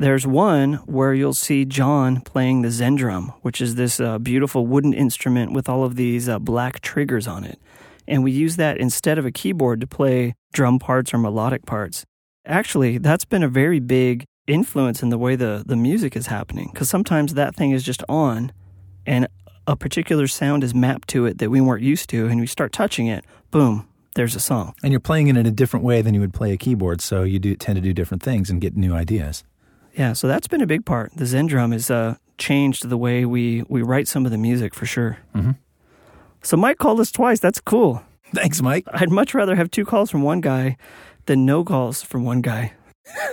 there's 0.00 0.26
one 0.26 0.74
where 0.86 1.12
you'll 1.12 1.34
see 1.34 1.66
John 1.66 2.22
playing 2.22 2.62
the 2.62 2.68
ZenDrum, 2.68 3.34
which 3.42 3.60
is 3.60 3.74
this 3.74 4.00
uh, 4.00 4.18
beautiful 4.18 4.66
wooden 4.66 4.94
instrument 4.94 5.52
with 5.52 5.68
all 5.68 5.84
of 5.84 5.96
these 5.96 6.26
uh, 6.26 6.38
black 6.38 6.80
triggers 6.80 7.28
on 7.28 7.44
it. 7.44 7.60
And 8.08 8.24
we 8.24 8.32
use 8.32 8.56
that 8.56 8.78
instead 8.78 9.18
of 9.18 9.26
a 9.26 9.30
keyboard 9.30 9.80
to 9.82 9.86
play 9.86 10.34
drum 10.54 10.78
parts 10.78 11.12
or 11.12 11.18
melodic 11.18 11.66
parts. 11.66 12.06
Actually, 12.46 12.96
that's 12.96 13.26
been 13.26 13.42
a 13.42 13.48
very 13.48 13.78
big 13.78 14.24
influence 14.46 15.02
in 15.02 15.10
the 15.10 15.18
way 15.18 15.36
the, 15.36 15.62
the 15.66 15.76
music 15.76 16.16
is 16.16 16.28
happening 16.28 16.70
because 16.72 16.88
sometimes 16.88 17.34
that 17.34 17.54
thing 17.54 17.70
is 17.70 17.82
just 17.82 18.02
on 18.08 18.52
and 19.06 19.28
a 19.66 19.76
particular 19.76 20.26
sound 20.26 20.64
is 20.64 20.74
mapped 20.74 21.08
to 21.08 21.26
it 21.26 21.38
that 21.38 21.50
we 21.50 21.60
weren't 21.60 21.82
used 21.82 22.08
to, 22.10 22.26
and 22.26 22.40
we 22.40 22.46
start 22.46 22.72
touching 22.72 23.06
it, 23.06 23.24
boom, 23.50 23.86
there's 24.14 24.34
a 24.34 24.40
song. 24.40 24.74
And 24.82 24.92
you're 24.92 25.00
playing 25.00 25.28
it 25.28 25.36
in 25.36 25.46
a 25.46 25.50
different 25.50 25.84
way 25.84 26.00
than 26.00 26.14
you 26.14 26.20
would 26.20 26.34
play 26.34 26.52
a 26.52 26.56
keyboard, 26.56 27.02
so 27.02 27.22
you 27.22 27.38
do 27.38 27.54
tend 27.54 27.76
to 27.76 27.82
do 27.82 27.92
different 27.92 28.22
things 28.22 28.48
and 28.48 28.60
get 28.60 28.76
new 28.76 28.94
ideas. 28.94 29.44
Yeah, 29.96 30.12
so 30.12 30.28
that's 30.28 30.48
been 30.48 30.60
a 30.60 30.66
big 30.66 30.84
part. 30.84 31.12
The 31.14 31.24
ZenDrum 31.24 31.72
has 31.72 31.90
uh, 31.90 32.16
changed 32.38 32.88
the 32.88 32.96
way 32.96 33.24
we, 33.24 33.64
we 33.68 33.82
write 33.82 34.08
some 34.08 34.24
of 34.24 34.32
the 34.32 34.38
music 34.38 34.74
for 34.74 34.86
sure. 34.86 35.18
Mm-hmm. 35.34 35.52
So 36.42 36.56
Mike 36.56 36.78
called 36.78 37.00
us 37.00 37.10
twice. 37.10 37.40
That's 37.40 37.60
cool. 37.60 38.02
Thanks, 38.34 38.62
Mike. 38.62 38.84
I'd 38.92 39.10
much 39.10 39.34
rather 39.34 39.56
have 39.56 39.70
two 39.70 39.84
calls 39.84 40.10
from 40.10 40.22
one 40.22 40.40
guy 40.40 40.76
than 41.26 41.44
no 41.44 41.64
calls 41.64 42.02
from 42.02 42.24
one 42.24 42.40
guy. 42.40 42.72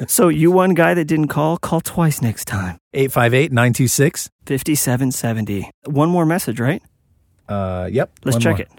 so 0.07 0.27
you 0.27 0.51
one 0.51 0.73
guy 0.73 0.93
that 0.93 1.05
didn't 1.05 1.27
call, 1.27 1.57
call 1.57 1.81
twice 1.81 2.21
next 2.21 2.45
time. 2.45 2.77
858 2.93 3.51
926 3.51 4.29
5770. 4.45 5.69
One 5.85 6.09
more 6.09 6.25
message, 6.25 6.59
right? 6.59 6.81
Uh, 7.47 7.87
yep. 7.91 8.11
Let's 8.23 8.37
check 8.37 8.57
more. 8.57 8.61
it. 8.61 8.71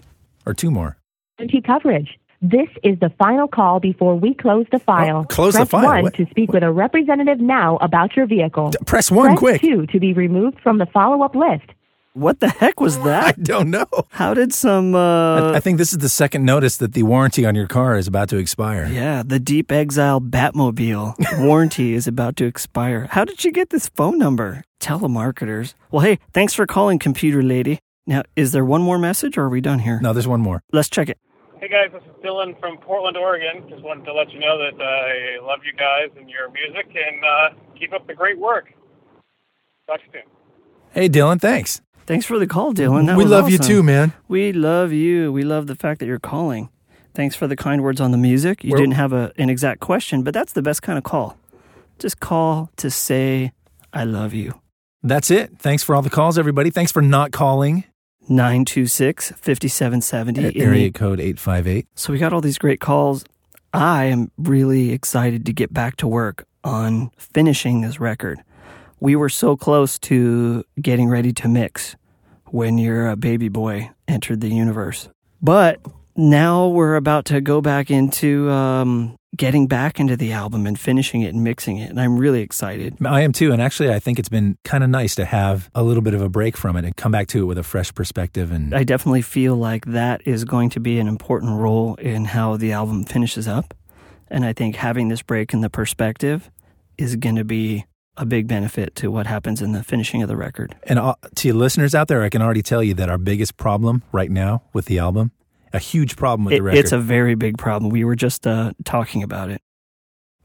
Or 0.45 0.53
two 0.53 0.71
more. 0.71 0.97
Guarantee 1.37 1.61
coverage. 1.61 2.19
This 2.41 2.69
is 2.83 2.97
the 2.99 3.09
final 3.19 3.47
call 3.47 3.79
before 3.81 4.15
we 4.15 4.33
close 4.33 4.65
the 4.71 4.79
file. 4.79 5.17
Oh, 5.17 5.23
close 5.25 5.53
the 5.53 5.59
Press 5.59 5.69
file? 5.69 5.83
one 5.85 6.03
What- 6.03 6.13
to 6.15 6.25
speak 6.29 6.53
with 6.53 6.63
a 6.63 6.71
representative 6.71 7.39
now 7.39 7.77
about 7.77 8.15
your 8.15 8.25
vehicle. 8.27 8.69
D- 8.71 8.77
press 8.85 9.11
one 9.11 9.27
Press 9.31 9.39
quick. 9.39 9.61
two 9.61 9.85
to 9.87 9.99
be 9.99 10.13
removed 10.13 10.57
from 10.61 10.77
the 10.77 10.85
follow-up 10.85 11.35
list. 11.35 11.65
What 12.13 12.39
the 12.39 12.47
heck 12.49 12.79
was 12.79 12.97
that? 13.03 13.35
I 13.37 13.41
don't 13.41 13.69
know. 13.69 13.85
How 14.11 14.33
did 14.33 14.53
some 14.53 14.95
uh 14.95 15.51
I, 15.51 15.55
I 15.57 15.59
think 15.59 15.77
this 15.77 15.91
is 15.91 15.97
the 15.99 16.09
second 16.09 16.45
notice 16.45 16.77
that 16.77 16.93
the 16.93 17.03
warranty 17.03 17.45
on 17.45 17.55
your 17.55 17.67
car 17.67 17.97
is 17.97 18.07
about 18.07 18.29
to 18.29 18.37
expire. 18.37 18.87
Yeah, 18.91 19.21
the 19.25 19.39
Deep 19.39 19.69
Exile 19.71 20.21
Batmobile 20.21 21.15
warranty 21.45 21.93
is 21.93 22.07
about 22.07 22.35
to 22.37 22.45
expire. 22.45 23.07
How 23.11 23.25
did 23.25 23.43
you 23.43 23.51
get 23.51 23.69
this 23.69 23.89
phone 23.89 24.17
number? 24.17 24.63
Telemarketers. 24.79 25.73
Well, 25.91 26.01
hey, 26.01 26.19
thanks 26.33 26.53
for 26.53 26.65
calling, 26.65 26.99
computer 26.99 27.43
lady. 27.43 27.79
Now, 28.07 28.23
is 28.35 28.53
there 28.53 28.65
one 28.65 28.81
more 28.81 28.97
message 28.97 29.37
or 29.37 29.43
are 29.43 29.49
we 29.49 29.61
done 29.61 29.79
here? 29.79 29.99
No, 30.01 30.13
there's 30.13 30.27
one 30.27 30.41
more. 30.41 30.61
Let's 30.73 30.89
check 30.89 31.09
it. 31.09 31.17
Hey 31.69 31.87
guys, 31.87 32.01
this 32.01 32.01
is 32.09 32.23
Dylan 32.23 32.59
from 32.59 32.79
Portland, 32.79 33.15
Oregon. 33.15 33.69
Just 33.69 33.83
wanted 33.83 34.03
to 34.05 34.13
let 34.13 34.31
you 34.31 34.39
know 34.39 34.57
that 34.57 34.83
I 34.83 35.37
love 35.45 35.59
you 35.63 35.71
guys 35.73 36.09
and 36.17 36.27
your 36.27 36.49
music, 36.49 36.87
and 36.87 37.23
uh, 37.23 37.49
keep 37.77 37.93
up 37.93 38.07
the 38.07 38.15
great 38.15 38.39
work. 38.39 38.73
Talk 39.85 39.99
to 39.99 40.05
you 40.05 40.11
soon. 40.13 40.21
Hey, 40.89 41.07
Dylan, 41.07 41.39
thanks. 41.39 41.79
Thanks 42.07 42.25
for 42.25 42.39
the 42.39 42.47
call, 42.47 42.73
Dylan. 42.73 43.05
That 43.05 43.17
we 43.17 43.25
was 43.25 43.31
love 43.31 43.51
you 43.51 43.59
too, 43.59 43.83
man. 43.83 44.13
We 44.27 44.51
love 44.51 44.91
you. 44.91 45.31
We 45.31 45.43
love 45.43 45.67
the 45.67 45.75
fact 45.75 45.99
that 45.99 46.07
you're 46.07 46.17
calling. 46.17 46.69
Thanks 47.13 47.35
for 47.35 47.45
the 47.45 47.55
kind 47.55 47.83
words 47.83 48.01
on 48.01 48.09
the 48.09 48.17
music. 48.17 48.63
You 48.63 48.71
We're- 48.71 48.81
didn't 48.81 48.95
have 48.95 49.13
a, 49.13 49.31
an 49.37 49.51
exact 49.51 49.79
question, 49.79 50.23
but 50.23 50.33
that's 50.33 50.53
the 50.53 50.63
best 50.63 50.81
kind 50.81 50.97
of 50.97 51.03
call. 51.03 51.37
Just 51.99 52.19
call 52.19 52.71
to 52.77 52.89
say, 52.89 53.51
I 53.93 54.05
love 54.05 54.33
you. 54.33 54.59
That's 55.03 55.29
it. 55.29 55.59
Thanks 55.59 55.83
for 55.83 55.93
all 55.93 56.01
the 56.01 56.09
calls, 56.09 56.39
everybody. 56.39 56.71
Thanks 56.71 56.91
for 56.91 57.03
not 57.03 57.31
calling. 57.31 57.83
926 58.27 59.31
5770. 59.31 60.59
Area 60.61 60.91
code 60.91 61.19
858. 61.19 61.87
So 61.95 62.13
we 62.13 62.19
got 62.19 62.33
all 62.33 62.41
these 62.41 62.57
great 62.57 62.79
calls. 62.79 63.23
I 63.73 64.05
am 64.05 64.31
really 64.37 64.91
excited 64.91 65.45
to 65.45 65.53
get 65.53 65.71
back 65.71 65.95
to 65.97 66.07
work 66.07 66.45
on 66.63 67.11
finishing 67.17 67.81
this 67.81 67.99
record. 67.99 68.39
We 68.99 69.15
were 69.15 69.29
so 69.29 69.55
close 69.55 69.97
to 69.99 70.63
getting 70.81 71.07
ready 71.09 71.31
to 71.33 71.47
mix 71.47 71.95
when 72.45 72.77
your 72.77 73.15
baby 73.15 73.47
boy 73.47 73.91
entered 74.07 74.41
the 74.41 74.49
universe. 74.49 75.07
But 75.41 75.79
now 76.15 76.67
we're 76.67 76.95
about 76.95 77.25
to 77.25 77.41
go 77.41 77.61
back 77.61 77.89
into 77.89 78.49
um, 78.49 79.15
getting 79.39 79.67
back 79.67 80.01
into 80.01 80.17
the 80.17 80.33
album 80.33 80.67
and 80.67 80.77
finishing 80.77 81.21
it 81.21 81.33
and 81.33 81.43
mixing 81.43 81.77
it. 81.77 81.89
And 81.89 81.99
I'm 81.99 82.17
really 82.17 82.41
excited. 82.41 82.97
I 83.03 83.21
am 83.21 83.31
too. 83.31 83.53
And 83.53 83.61
actually, 83.61 83.91
I 83.91 83.97
think 83.97 84.19
it's 84.19 84.29
been 84.29 84.57
kind 84.65 84.83
of 84.83 84.89
nice 84.89 85.15
to 85.15 85.23
have 85.23 85.71
a 85.73 85.81
little 85.81 86.03
bit 86.03 86.13
of 86.13 86.21
a 86.21 86.27
break 86.27 86.57
from 86.57 86.75
it 86.75 86.83
and 86.83 86.95
come 86.95 87.11
back 87.11 87.27
to 87.29 87.39
it 87.39 87.45
with 87.45 87.57
a 87.57 87.63
fresh 87.63 87.91
perspective. 87.95 88.51
And 88.51 88.75
I 88.75 88.83
definitely 88.83 89.21
feel 89.21 89.55
like 89.55 89.85
that 89.85 90.21
is 90.27 90.43
going 90.43 90.69
to 90.71 90.81
be 90.81 90.99
an 90.99 91.07
important 91.07 91.57
role 91.57 91.95
in 91.95 92.25
how 92.25 92.57
the 92.57 92.73
album 92.73 93.05
finishes 93.05 93.47
up. 93.47 93.73
And 94.27 94.45
I 94.45 94.51
think 94.51 94.75
having 94.75 95.07
this 95.07 95.21
break 95.21 95.53
in 95.53 95.61
the 95.61 95.69
perspective 95.69 96.51
is 96.97 97.15
going 97.15 97.37
to 97.37 97.45
be 97.45 97.85
a 98.17 98.25
big 98.25 98.45
benefit 98.45 98.93
to 98.95 99.09
what 99.09 99.25
happens 99.25 99.61
in 99.61 99.71
the 99.71 99.81
finishing 99.81 100.21
of 100.21 100.27
the 100.27 100.35
record. 100.35 100.75
And 100.83 100.99
uh, 100.99 101.15
to 101.35 101.47
you 101.47 101.53
listeners 101.53 101.95
out 101.95 102.09
there, 102.09 102.21
I 102.23 102.29
can 102.29 102.41
already 102.41 102.61
tell 102.61 102.83
you 102.83 102.93
that 102.95 103.09
our 103.09 103.17
biggest 103.17 103.55
problem 103.55 104.03
right 104.11 104.29
now 104.29 104.63
with 104.73 104.85
the 104.85 104.99
album, 104.99 105.31
a 105.73 105.79
huge 105.79 106.15
problem 106.15 106.45
with 106.45 106.53
It- 106.53 106.57
the 106.57 106.63
record, 106.63 106.79
it's 106.79 106.91
a 106.91 106.99
very 106.99 107.35
big 107.35 107.57
problem. 107.57 107.89
We 107.91 108.03
were 108.03 108.15
just 108.15 108.45
uh, 108.47 108.73
talking 108.85 109.23
about 109.23 109.49
it. 109.49 109.61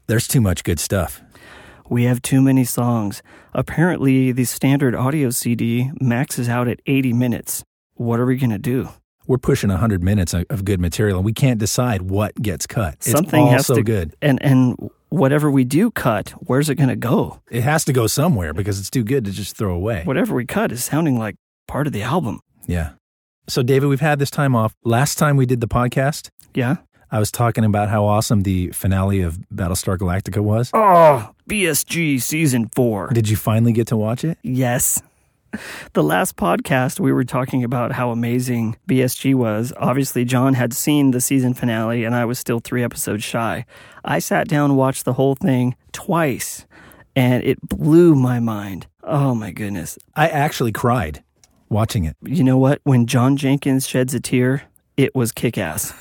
there's 0.07 0.27
too 0.27 0.41
much 0.41 0.63
good 0.63 0.79
stuff. 0.79 1.21
We 1.89 2.03
have 2.03 2.21
too 2.21 2.41
many 2.41 2.63
songs. 2.63 3.21
Apparently, 3.53 4.31
the 4.31 4.45
standard 4.45 4.95
audio 4.95 5.29
CD 5.29 5.91
maxes 6.01 6.49
out 6.49 6.67
at 6.67 6.79
80 6.85 7.13
minutes. 7.13 7.63
What 7.95 8.19
are 8.19 8.25
we 8.25 8.37
going 8.37 8.49
to 8.51 8.57
do? 8.59 8.89
We're 9.27 9.37
pushing 9.39 9.69
100 9.71 10.03
minutes 10.03 10.33
of, 10.35 10.65
good 10.65 10.79
material, 10.79 11.17
and 11.17 11.25
we 11.25 11.33
can't 11.33 11.59
decide 11.59 12.03
what 12.03 12.35
gets 12.41 12.67
cut. 12.67 12.95
It's 12.95 13.11
Something 13.11 13.41
all 13.41 13.49
has 13.51 13.65
so 13.65 13.75
to 13.75 13.83
good. 13.83 14.15
And 14.21 14.39
and 14.43 14.89
whatever 15.09 15.49
we 15.49 15.63
do 15.63 15.89
cut, 15.89 16.29
where's 16.41 16.69
it 16.69 16.75
going 16.75 16.89
to 16.89 16.95
go? 16.95 17.41
It 17.49 17.63
has 17.63 17.85
to 17.85 17.93
go 17.93 18.05
somewhere 18.05 18.53
because 18.53 18.79
it's 18.79 18.89
too 18.91 19.03
good 19.03 19.25
to 19.25 19.31
just 19.31 19.57
throw 19.57 19.73
away. 19.73 20.03
Whatever 20.03 20.35
we 20.35 20.45
cut 20.45 20.71
is 20.71 20.83
sounding 20.83 21.17
like 21.17 21.35
part 21.67 21.87
of 21.87 21.93
the 21.93 22.03
album. 22.03 22.39
Yeah. 22.67 22.91
So, 23.47 23.61
David, 23.63 23.87
we've 23.87 23.99
had 24.01 24.19
this 24.19 24.31
time 24.31 24.55
off. 24.55 24.75
Last 24.83 25.17
time 25.17 25.37
we 25.37 25.45
did 25.45 25.61
the 25.61 25.67
podcast, 25.67 26.29
Yeah. 26.53 26.77
I 27.11 27.19
was 27.19 27.31
talking 27.31 27.63
about 27.63 27.87
how 27.89 28.03
awesome 28.05 28.41
the 28.41 28.69
finale 28.71 29.21
of 29.21 29.37
Battlestar 29.53 29.97
Galactica 29.97 30.41
was. 30.41 30.71
Oh, 30.73 31.29
BSG 31.47 32.19
season 32.21 32.67
four. 32.75 33.09
Did 33.13 33.29
you 33.29 33.35
finally 33.37 33.71
get 33.71 33.87
to 33.87 33.97
watch 33.97 34.23
it? 34.23 34.37
Yes. 34.43 35.01
The 35.93 36.03
last 36.03 36.35
podcast, 36.35 36.99
we 36.99 37.13
were 37.13 37.23
talking 37.23 37.63
about 37.63 37.93
how 37.93 38.11
amazing 38.11 38.75
BSG 38.89 39.35
was. 39.35 39.71
Obviously, 39.77 40.25
John 40.25 40.53
had 40.53 40.73
seen 40.73 41.11
the 41.11 41.21
season 41.21 41.53
finale, 41.53 42.03
and 42.03 42.13
I 42.13 42.25
was 42.25 42.37
still 42.39 42.59
three 42.59 42.83
episodes 42.83 43.23
shy. 43.23 43.65
I 44.03 44.19
sat 44.19 44.49
down 44.49 44.75
watched 44.75 45.05
the 45.05 45.13
whole 45.13 45.35
thing 45.35 45.77
twice, 45.93 46.65
and 47.15 47.41
it 47.41 47.61
blew 47.61 48.15
my 48.15 48.41
mind. 48.41 48.87
Oh, 49.01 49.33
my 49.33 49.51
goodness. 49.51 49.97
I 50.13 50.27
actually 50.27 50.73
cried 50.73 51.23
watching 51.75 52.05
it. 52.05 52.15
You 52.23 52.43
know 52.43 52.57
what? 52.57 52.79
When 52.85 53.05
John 53.05 53.35
Jenkins 53.35 53.85
sheds 53.85 54.13
a 54.13 54.19
tear, 54.19 54.63
it 54.95 55.13
was 55.13 55.31
kick 55.31 55.57
ass. 55.57 55.93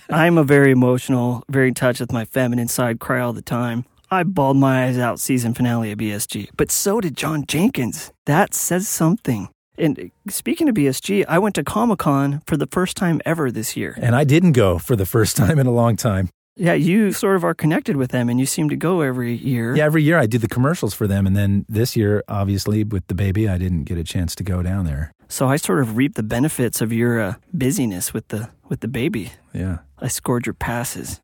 I'm 0.10 0.36
a 0.36 0.44
very 0.44 0.72
emotional, 0.72 1.44
very 1.48 1.68
in 1.68 1.74
touch 1.74 2.00
with 2.00 2.12
my 2.12 2.24
feminine 2.24 2.68
side, 2.68 2.98
cry 2.98 3.20
all 3.20 3.32
the 3.32 3.40
time. 3.40 3.84
I 4.10 4.24
bawled 4.24 4.56
my 4.56 4.86
eyes 4.86 4.98
out 4.98 5.20
season 5.20 5.54
finale 5.54 5.92
of 5.92 5.98
BSG, 5.98 6.48
but 6.56 6.72
so 6.72 7.00
did 7.00 7.16
John 7.16 7.46
Jenkins. 7.46 8.12
That 8.26 8.54
says 8.54 8.88
something. 8.88 9.48
And 9.78 10.10
speaking 10.28 10.68
of 10.68 10.74
BSG, 10.74 11.24
I 11.28 11.38
went 11.38 11.54
to 11.54 11.64
Comic 11.64 12.00
Con 12.00 12.42
for 12.46 12.56
the 12.56 12.66
first 12.66 12.96
time 12.96 13.20
ever 13.24 13.52
this 13.52 13.76
year. 13.76 13.96
And 14.02 14.16
I 14.16 14.24
didn't 14.24 14.52
go 14.52 14.78
for 14.78 14.96
the 14.96 15.06
first 15.06 15.36
time 15.36 15.60
in 15.60 15.66
a 15.66 15.72
long 15.72 15.96
time. 15.96 16.28
Yeah, 16.60 16.74
you 16.74 17.12
sort 17.12 17.36
of 17.36 17.44
are 17.44 17.54
connected 17.54 17.96
with 17.96 18.10
them 18.10 18.28
and 18.28 18.38
you 18.38 18.44
seem 18.44 18.68
to 18.68 18.76
go 18.76 19.00
every 19.00 19.34
year. 19.34 19.74
Yeah, 19.74 19.84
every 19.84 20.02
year 20.02 20.18
I 20.18 20.26
do 20.26 20.36
the 20.36 20.46
commercials 20.46 20.92
for 20.92 21.06
them. 21.06 21.26
And 21.26 21.34
then 21.34 21.64
this 21.70 21.96
year, 21.96 22.22
obviously, 22.28 22.84
with 22.84 23.06
the 23.06 23.14
baby, 23.14 23.48
I 23.48 23.56
didn't 23.56 23.84
get 23.84 23.96
a 23.96 24.04
chance 24.04 24.34
to 24.34 24.44
go 24.44 24.62
down 24.62 24.84
there. 24.84 25.10
So 25.26 25.48
I 25.48 25.56
sort 25.56 25.80
of 25.80 25.96
reap 25.96 26.16
the 26.16 26.22
benefits 26.22 26.82
of 26.82 26.92
your 26.92 27.18
uh, 27.18 27.34
busyness 27.54 28.12
with 28.12 28.28
the 28.28 28.50
with 28.68 28.80
the 28.80 28.88
baby. 28.88 29.32
Yeah. 29.54 29.78
I 30.00 30.08
scored 30.08 30.44
your 30.44 30.52
passes. 30.52 31.22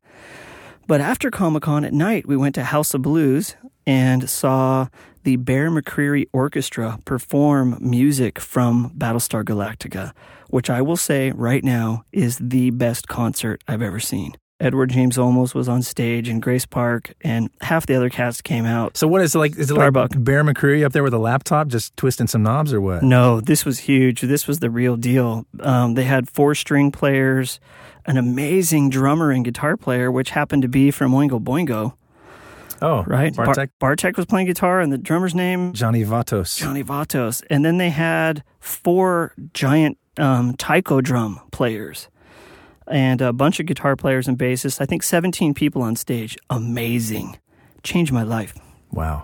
But 0.87 1.01
after 1.01 1.29
Comic 1.29 1.63
Con 1.63 1.85
at 1.85 1.93
night, 1.93 2.25
we 2.25 2.35
went 2.35 2.55
to 2.55 2.63
House 2.63 2.95
of 2.95 3.03
Blues 3.03 3.55
and 3.85 4.27
saw 4.27 4.87
the 5.23 5.35
Bear 5.35 5.69
McCreary 5.69 6.25
Orchestra 6.33 6.97
perform 7.05 7.77
music 7.79 8.39
from 8.39 8.91
Battlestar 8.97 9.43
Galactica, 9.43 10.13
which 10.49 10.69
I 10.69 10.81
will 10.81 10.97
say 10.97 11.31
right 11.31 11.63
now 11.63 12.05
is 12.11 12.39
the 12.41 12.71
best 12.71 13.07
concert 13.07 13.63
I've 13.67 13.83
ever 13.83 13.99
seen. 13.99 14.33
Edward 14.59 14.89
James 14.89 15.17
Olmos 15.17 15.53
was 15.53 15.69
on 15.69 15.83
stage 15.83 16.29
in 16.29 16.39
Grace 16.39 16.65
Park, 16.65 17.13
and 17.21 17.49
half 17.61 17.85
the 17.85 17.95
other 17.95 18.09
cast 18.09 18.43
came 18.43 18.65
out. 18.65 18.97
So 18.97 19.07
what 19.07 19.21
is 19.21 19.35
it 19.35 19.37
like? 19.37 19.51
Is 19.51 19.69
it 19.69 19.75
Starbuck. 19.75 20.11
like 20.11 20.23
Bear 20.23 20.43
McCreary 20.43 20.83
up 20.83 20.93
there 20.93 21.03
with 21.03 21.13
a 21.13 21.19
laptop, 21.19 21.67
just 21.67 21.95
twisting 21.95 22.25
some 22.27 22.41
knobs, 22.41 22.73
or 22.73 22.81
what? 22.81 23.03
No, 23.03 23.39
this 23.39 23.65
was 23.65 23.79
huge. 23.79 24.21
This 24.21 24.47
was 24.47 24.59
the 24.59 24.71
real 24.71 24.97
deal. 24.97 25.45
Um, 25.59 25.93
they 25.93 26.05
had 26.05 26.27
four 26.27 26.55
string 26.55 26.91
players, 26.91 27.59
an 28.05 28.17
amazing 28.17 28.89
drummer 28.89 29.29
and 29.31 29.45
guitar 29.45 29.77
player, 29.77 30.11
which 30.11 30.31
happened 30.31 30.63
to 30.63 30.67
be 30.67 30.89
from 30.89 31.11
Oingo 31.11 31.39
Boingo. 31.39 31.93
Oh, 32.81 33.03
right? 33.03 33.35
Bar- 33.35 33.45
Bartek, 33.45 33.69
Bartek 33.79 34.17
was 34.17 34.25
playing 34.25 34.47
guitar, 34.47 34.81
and 34.81 34.91
the 34.91 34.97
drummer's 34.97 35.35
name 35.35 35.73
Johnny 35.73 36.03
Vatos. 36.03 36.57
Johnny 36.57 36.83
Vatos. 36.83 37.43
And 37.49 37.63
then 37.63 37.77
they 37.77 37.89
had 37.91 38.43
four 38.59 39.33
giant 39.53 39.97
um, 40.17 40.55
taiko 40.55 40.99
drum 41.01 41.39
players 41.51 42.07
and 42.89 43.21
a 43.21 43.33
bunch 43.33 43.59
of 43.59 43.65
guitar 43.65 43.95
players 43.95 44.27
and 44.27 44.37
bassists. 44.37 44.79
I 44.81 44.85
think 44.85 45.03
17 45.03 45.53
people 45.53 45.81
on 45.81 45.95
stage. 45.95 46.37
Amazing. 46.49 47.37
Changed 47.83 48.11
my 48.11 48.23
life. 48.23 48.53
Wow. 48.91 49.23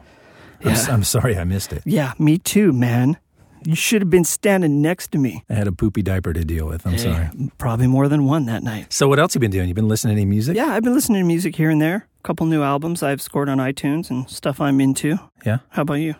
I'm, 0.61 0.67
Yeah. 0.67 0.71
s- 0.73 0.89
I'm 0.89 1.03
sorry 1.03 1.37
I 1.37 1.43
missed 1.43 1.73
it. 1.73 1.83
Yeah, 1.85 2.13
me 2.19 2.37
too, 2.37 2.71
man. 2.73 3.17
You 3.65 3.75
should 3.75 4.01
have 4.01 4.09
been 4.09 4.25
standing 4.25 4.81
next 4.81 5.11
to 5.13 5.17
me. 5.17 5.43
I 5.49 5.53
had 5.53 5.67
a 5.67 5.71
poopy 5.71 6.01
diaper 6.01 6.33
to 6.33 6.43
deal 6.43 6.67
with. 6.67 6.85
I'm 6.85 6.95
eh, 6.95 6.97
sorry. 6.97 7.29
Probably 7.57 7.87
more 7.87 8.09
than 8.09 8.25
one 8.25 8.45
that 8.47 8.61
night. 8.61 8.91
So 8.91 9.07
what 9.07 9.19
else 9.19 9.35
you 9.35 9.39
been 9.39 9.51
doing? 9.51 9.69
You 9.69 9.73
been 9.73 9.87
listening 9.87 10.15
to 10.17 10.21
any 10.21 10.29
music? 10.29 10.57
Yeah, 10.57 10.67
I've 10.67 10.83
been 10.83 10.93
listening 10.93 11.21
to 11.21 11.25
music 11.27 11.55
here 11.55 11.69
and 11.69 11.81
there. 11.81 12.07
A 12.19 12.23
couple 12.23 12.45
new 12.45 12.61
albums 12.61 13.01
I've 13.03 13.21
scored 13.21 13.47
on 13.47 13.59
iTunes 13.59 14.09
and 14.09 14.29
stuff 14.29 14.59
I'm 14.59 14.81
into. 14.81 15.17
Yeah. 15.45 15.59
How 15.69 15.83
about 15.83 15.95
you? 15.95 16.15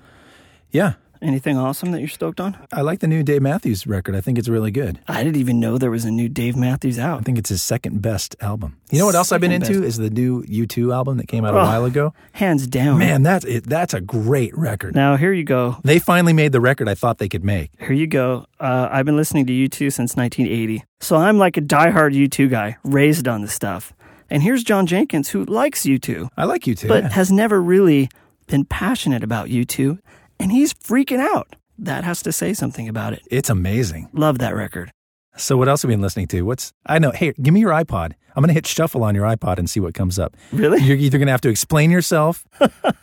Yeah. 0.72 0.94
Anything 1.24 1.58
awesome 1.58 1.92
that 1.92 2.00
you're 2.02 2.10
stoked 2.10 2.42
on? 2.42 2.58
I 2.72 2.82
like 2.82 3.00
the 3.00 3.08
new 3.08 3.24
Dave 3.24 3.42
Matthews 3.42 3.88
record. 3.88 4.14
I 4.16 4.20
think 4.22 4.38
it's 4.38 4.50
really 4.50 4.72
good. 4.72 5.00
I 5.08 5.24
didn't 5.24 5.38
even 5.40 5.60
know 5.60 5.78
there 5.78 5.90
was 5.90 6.04
a 6.04 6.12
new 6.12 6.28
Dave 6.28 6.56
Matthews 6.58 7.00
out. 7.00 7.20
I 7.20 7.22
think 7.24 7.38
it's 7.38 7.50
his 7.50 7.62
second 7.64 8.02
best 8.02 8.36
album. 8.42 8.76
You 8.92 9.00
know 9.00 9.06
what 9.06 9.16
else 9.16 9.32
I've 9.32 9.40
been 9.40 9.52
into 9.54 9.74
best. 9.80 9.84
is 9.84 9.98
the 9.98 10.10
new 10.10 10.44
U2 10.44 10.94
album 10.94 11.18
that 11.18 11.28
came 11.30 11.46
out 11.46 11.54
a 11.54 11.58
Oh. 11.60 11.64
while 11.64 11.86
ago. 11.86 12.14
Hands 12.34 12.68
down. 12.68 13.00
Man, 13.00 13.24
that's 13.24 13.46
it. 13.46 13.64
That's 13.64 13.94
a 13.94 14.02
great 14.02 14.56
record. 14.58 14.96
Now, 14.96 15.16
here 15.16 15.32
you 15.32 15.46
go. 15.46 15.78
They 15.84 15.98
finally 15.98 16.34
made 16.34 16.52
the 16.52 16.60
record 16.62 16.90
I 16.90 16.96
thought 16.96 17.20
they 17.20 17.30
could 17.30 17.44
make. 17.46 17.72
Here 17.80 17.94
you 17.94 18.06
go. 18.08 18.46
Uh, 18.60 18.90
I've 18.92 19.06
been 19.06 19.16
listening 19.18 19.46
to 19.48 19.54
U2 19.54 19.92
since 19.94 20.16
1980. 20.18 20.84
So 21.00 21.16
I'm 21.16 21.38
like 21.38 21.56
a 21.58 21.62
diehard 21.62 22.14
U2 22.14 22.50
guy, 22.50 22.76
raised 22.84 23.28
on 23.30 23.42
this 23.42 23.54
stuff. 23.54 23.94
And 24.30 24.44
here's 24.44 24.64
John 24.64 24.88
Jenkins, 24.88 25.30
who 25.30 25.46
likes 25.46 25.84
U2, 25.86 26.30
I 26.36 26.44
like 26.46 26.64
U2. 26.64 26.88
but 26.88 27.04
yeah. 27.04 27.10
has 27.10 27.32
never 27.32 27.62
really 27.62 28.10
been 28.48 28.66
passionate 28.66 29.24
about 29.24 29.48
U2. 29.48 30.00
And 30.44 30.52
he's 30.52 30.74
freaking 30.74 31.22
out. 31.22 31.56
That 31.78 32.04
has 32.04 32.22
to 32.24 32.34
say 32.34 32.54
something 32.54 32.90
about 32.90 33.14
it. 33.14 33.22
It's 33.32 33.50
amazing. 33.50 34.10
Love 34.12 34.40
that 34.40 34.54
record. 34.54 34.92
So 35.38 35.56
what 35.56 35.70
else 35.70 35.84
have 35.84 35.90
you 35.90 35.96
been 35.96 36.02
listening 36.02 36.28
to? 36.28 36.42
What's 36.42 36.74
I 36.86 37.00
know. 37.00 37.12
Hey, 37.12 37.32
give 37.42 37.54
me 37.54 37.62
your 37.62 37.72
iPod. 37.72 38.12
I'm 38.36 38.44
gonna 38.44 38.52
hit 38.52 38.68
shuffle 38.68 39.06
on 39.06 39.16
your 39.16 39.26
iPod 39.26 39.58
and 39.58 39.70
see 39.70 39.80
what 39.80 39.94
comes 39.94 40.20
up. 40.20 40.36
Really? 40.52 40.82
You're 40.82 40.98
either 40.98 41.18
gonna 41.18 41.32
have 41.32 41.40
to 41.42 41.50
explain 41.50 41.92
yourself 41.92 42.46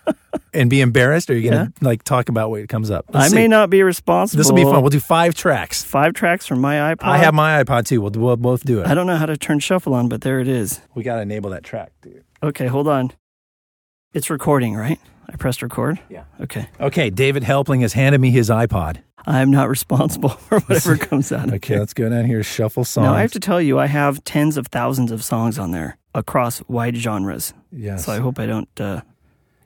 and 0.53 0.69
be 0.69 0.83
embarrassed, 0.83 1.31
or 1.31 1.35
you're 1.35 1.51
gonna 1.51 1.73
like 1.81 2.03
talk 2.03 2.29
about 2.29 2.51
what 2.51 2.69
comes 2.69 2.91
up. 2.91 3.07
Let's 3.09 3.27
I 3.27 3.29
see. 3.31 3.35
may 3.37 3.49
not 3.49 3.71
be 3.71 3.83
responsible. 3.83 4.37
This 4.37 4.49
will 4.49 4.57
be 4.57 4.65
fun. 4.65 4.83
We'll 4.83 4.91
do 4.91 5.01
five 5.01 5.35
tracks. 5.35 5.83
Five 5.83 6.13
tracks 6.13 6.47
from 6.47 6.61
my 6.61 6.95
iPod. 6.95 7.09
I 7.09 7.17
have 7.17 7.33
my 7.33 7.65
iPod 7.65 7.87
too. 7.87 8.03
We'll, 8.03 8.11
we'll 8.11 8.37
both 8.37 8.65
do 8.65 8.81
it. 8.81 8.87
I 8.87 8.93
don't 8.93 9.07
know 9.07 9.17
how 9.17 9.27
to 9.27 9.39
turn 9.39 9.61
shuffle 9.61 9.95
on, 9.95 10.11
but 10.11 10.21
there 10.21 10.41
it 10.41 10.49
is. 10.49 10.83
we 10.95 11.03
gotta 11.03 11.23
enable 11.23 11.49
that 11.51 11.65
track, 11.65 11.93
dude. 12.03 12.23
Okay, 12.43 12.67
hold 12.67 12.87
on. 12.87 13.13
It's 14.13 14.29
recording, 14.29 14.75
right? 14.77 15.01
I 15.33 15.37
pressed 15.37 15.63
record? 15.63 16.01
Yeah. 16.09 16.25
Okay. 16.41 16.69
Okay, 16.81 17.09
David 17.11 17.45
Helpling 17.45 17.83
has 17.83 17.93
handed 17.93 18.21
me 18.21 18.31
his 18.31 18.51
iPod. 18.51 19.03
I'm 19.27 19.51
not 19.51 19.69
responsible 19.69 20.29
for 20.49 20.61
whatever 20.61 20.97
comes 21.09 21.31
out 21.31 21.53
Okay, 21.53 21.75
it. 21.77 21.79
let's 21.79 21.95
go 21.95 22.09
down 22.09 22.25
here. 22.25 22.43
Shuffle 22.43 22.85
songs. 22.85 23.05
Now, 23.05 23.15
I 23.15 23.21
have 23.21 23.33
to 23.33 23.41
tell 23.41 23.61
you, 23.61 23.79
I 23.79 23.87
have 23.87 24.25
tens 24.25 24.57
of 24.57 24.67
thousands 24.69 25.13
of 25.13 25.23
songs 25.23 25.59
on 25.59 25.71
there 25.71 25.99
across 26.15 26.63
wide 26.69 26.97
genres. 26.97 27.55
Yes. 27.71 28.07
So 28.07 28.13
I 28.13 28.19
hope 28.19 28.39
I 28.41 28.47
don't 28.47 28.81
uh, 28.81 29.03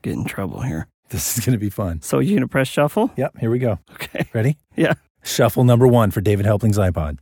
get 0.03 0.13
in 0.13 0.25
trouble 0.25 0.61
here. 0.61 0.87
this 1.09 1.39
is 1.39 1.45
gonna 1.45 1.57
be 1.59 1.71
fun. 1.71 2.03
So 2.03 2.19
you 2.19 2.35
gonna 2.37 2.49
press 2.49 2.69
shuffle? 2.69 3.11
Yep. 3.17 3.39
Here 3.39 3.51
we 3.51 3.59
go. 3.59 3.79
Okay. 3.93 4.27
Ready? 4.35 4.59
Yeah. 4.77 4.95
Shuffle 5.23 5.63
number 5.65 5.87
one 5.87 6.11
for 6.11 6.21
David 6.21 6.45
Helpling's 6.47 6.77
iPod. 6.77 7.19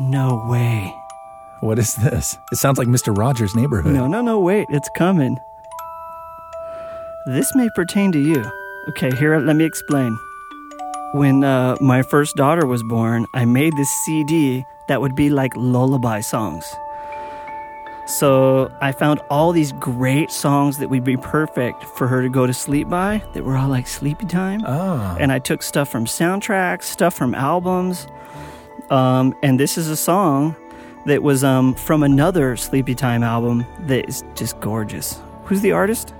No 0.00 0.46
way. 0.48 0.94
What 1.60 1.78
is 1.78 1.94
this? 1.96 2.36
It 2.52 2.56
sounds 2.56 2.78
like 2.78 2.88
Mr. 2.88 3.16
Rogers' 3.16 3.54
Neighborhood. 3.54 3.92
No, 3.92 4.06
no, 4.06 4.20
no, 4.20 4.38
wait. 4.38 4.66
It's 4.70 4.88
coming. 4.96 5.38
This 7.26 7.54
may 7.54 7.68
pertain 7.74 8.12
to 8.12 8.18
you. 8.18 8.44
Okay, 8.90 9.10
here, 9.16 9.38
let 9.40 9.56
me 9.56 9.64
explain. 9.64 10.16
When 11.12 11.42
uh, 11.42 11.76
my 11.80 12.02
first 12.02 12.36
daughter 12.36 12.66
was 12.66 12.82
born, 12.84 13.26
I 13.34 13.44
made 13.46 13.72
this 13.76 13.90
CD 14.04 14.64
that 14.88 15.00
would 15.00 15.16
be 15.16 15.30
like 15.30 15.52
lullaby 15.56 16.20
songs. 16.20 16.64
So 18.06 18.70
I 18.80 18.92
found 18.92 19.20
all 19.30 19.50
these 19.50 19.72
great 19.72 20.30
songs 20.30 20.78
that 20.78 20.88
would 20.90 21.02
be 21.02 21.16
perfect 21.16 21.82
for 21.82 22.06
her 22.06 22.22
to 22.22 22.28
go 22.28 22.46
to 22.46 22.54
sleep 22.54 22.88
by, 22.88 23.24
that 23.32 23.44
were 23.44 23.56
all 23.56 23.68
like 23.68 23.88
sleepy 23.88 24.26
time. 24.26 24.62
Oh. 24.64 25.16
And 25.18 25.32
I 25.32 25.40
took 25.40 25.62
stuff 25.62 25.88
from 25.88 26.04
soundtracks, 26.04 26.84
stuff 26.84 27.14
from 27.14 27.34
albums. 27.34 28.06
Um, 28.90 29.34
and 29.42 29.58
this 29.58 29.76
is 29.76 29.88
a 29.88 29.96
song 29.96 30.54
that 31.06 31.22
was 31.22 31.42
um, 31.44 31.74
from 31.74 32.02
another 32.02 32.56
Sleepy 32.56 32.94
Time 32.94 33.22
album 33.22 33.64
that 33.86 34.08
is 34.08 34.22
just 34.34 34.60
gorgeous. 34.60 35.20
Who's 35.44 35.60
the 35.60 35.72
artist? 35.72 36.12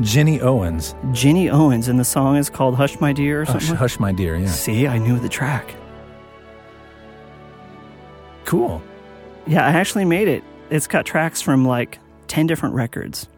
Jenny 0.00 0.40
Owens. 0.40 0.94
Jenny 1.12 1.48
Owens, 1.48 1.86
and 1.86 1.98
the 1.98 2.04
song 2.04 2.36
is 2.36 2.50
called 2.50 2.74
Hush 2.74 2.98
My 3.00 3.12
Dear 3.12 3.42
or 3.42 3.44
Hush. 3.44 3.68
Hush, 3.68 4.00
my 4.00 4.10
dear. 4.12 4.36
Yeah. 4.36 4.48
See, 4.48 4.88
I 4.88 4.98
knew 4.98 5.20
the 5.20 5.28
track. 5.28 5.74
Cool. 8.44 8.82
Yeah, 9.46 9.64
I 9.64 9.70
actually 9.70 10.04
made 10.04 10.26
it. 10.26 10.42
It's 10.70 10.88
got 10.88 11.06
tracks 11.06 11.40
from 11.40 11.64
like 11.64 12.00
10 12.26 12.48
different 12.48 12.74
records. 12.74 13.28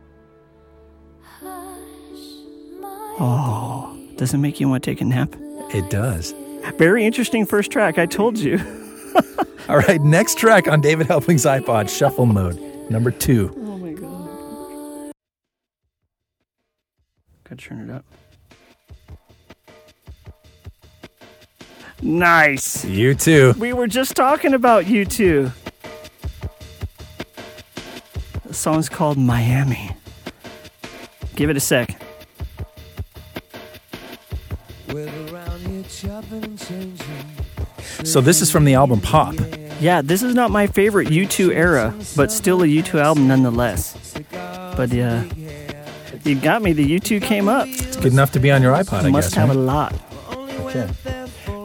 Oh, 3.18 3.98
does 4.16 4.32
it 4.34 4.38
make 4.38 4.60
you 4.60 4.68
want 4.68 4.82
to 4.84 4.90
take 4.90 5.00
a 5.00 5.04
nap? 5.04 5.34
It 5.74 5.90
does. 5.90 6.34
Very 6.76 7.04
interesting 7.04 7.44
first 7.46 7.70
track, 7.70 7.98
I 7.98 8.06
told 8.06 8.38
you. 8.38 8.58
All 9.68 9.76
right, 9.76 10.00
next 10.00 10.38
track 10.38 10.68
on 10.68 10.80
David 10.80 11.06
Helpling's 11.06 11.44
iPod, 11.44 11.88
Shuffle 11.88 12.26
Mode, 12.26 12.60
number 12.90 13.10
two. 13.10 13.52
Oh 13.56 13.78
my 13.78 13.92
god. 13.92 15.12
Gotta 17.44 17.56
turn 17.56 17.88
it 17.88 17.92
up. 17.92 18.04
Nice. 22.02 22.84
U2. 22.84 23.56
We 23.56 23.72
were 23.72 23.86
just 23.86 24.14
talking 24.14 24.54
about 24.54 24.84
U2. 24.84 25.50
The 28.44 28.54
song's 28.54 28.88
called 28.88 29.18
Miami. 29.18 29.90
Give 31.34 31.50
it 31.50 31.56
a 31.56 31.60
sec. 31.60 32.00
So 38.04 38.20
this 38.20 38.40
is 38.42 38.50
from 38.50 38.64
the 38.64 38.74
album 38.74 39.00
Pop. 39.00 39.34
Yeah, 39.80 40.00
this 40.02 40.22
is 40.22 40.34
not 40.34 40.50
my 40.50 40.66
favorite 40.66 41.08
U2 41.08 41.50
era, 41.54 41.94
but 42.16 42.32
still 42.32 42.62
a 42.62 42.66
U2 42.66 42.98
album 43.00 43.28
nonetheless. 43.28 44.14
But 44.30 44.92
uh, 44.96 45.22
you 46.24 46.34
got 46.40 46.62
me. 46.62 46.72
The 46.72 46.98
U2 46.98 47.22
came 47.22 47.48
up. 47.48 47.68
It's 47.68 47.96
good 47.96 48.12
enough 48.12 48.32
to 48.32 48.40
be 48.40 48.50
on 48.50 48.62
your 48.62 48.74
iPod, 48.74 49.04
I 49.04 49.10
Must 49.10 49.30
guess. 49.30 49.34
have 49.34 49.48
right? 49.48 49.56
a 49.56 49.60
lot. 49.60 49.94
Okay. 50.60 50.88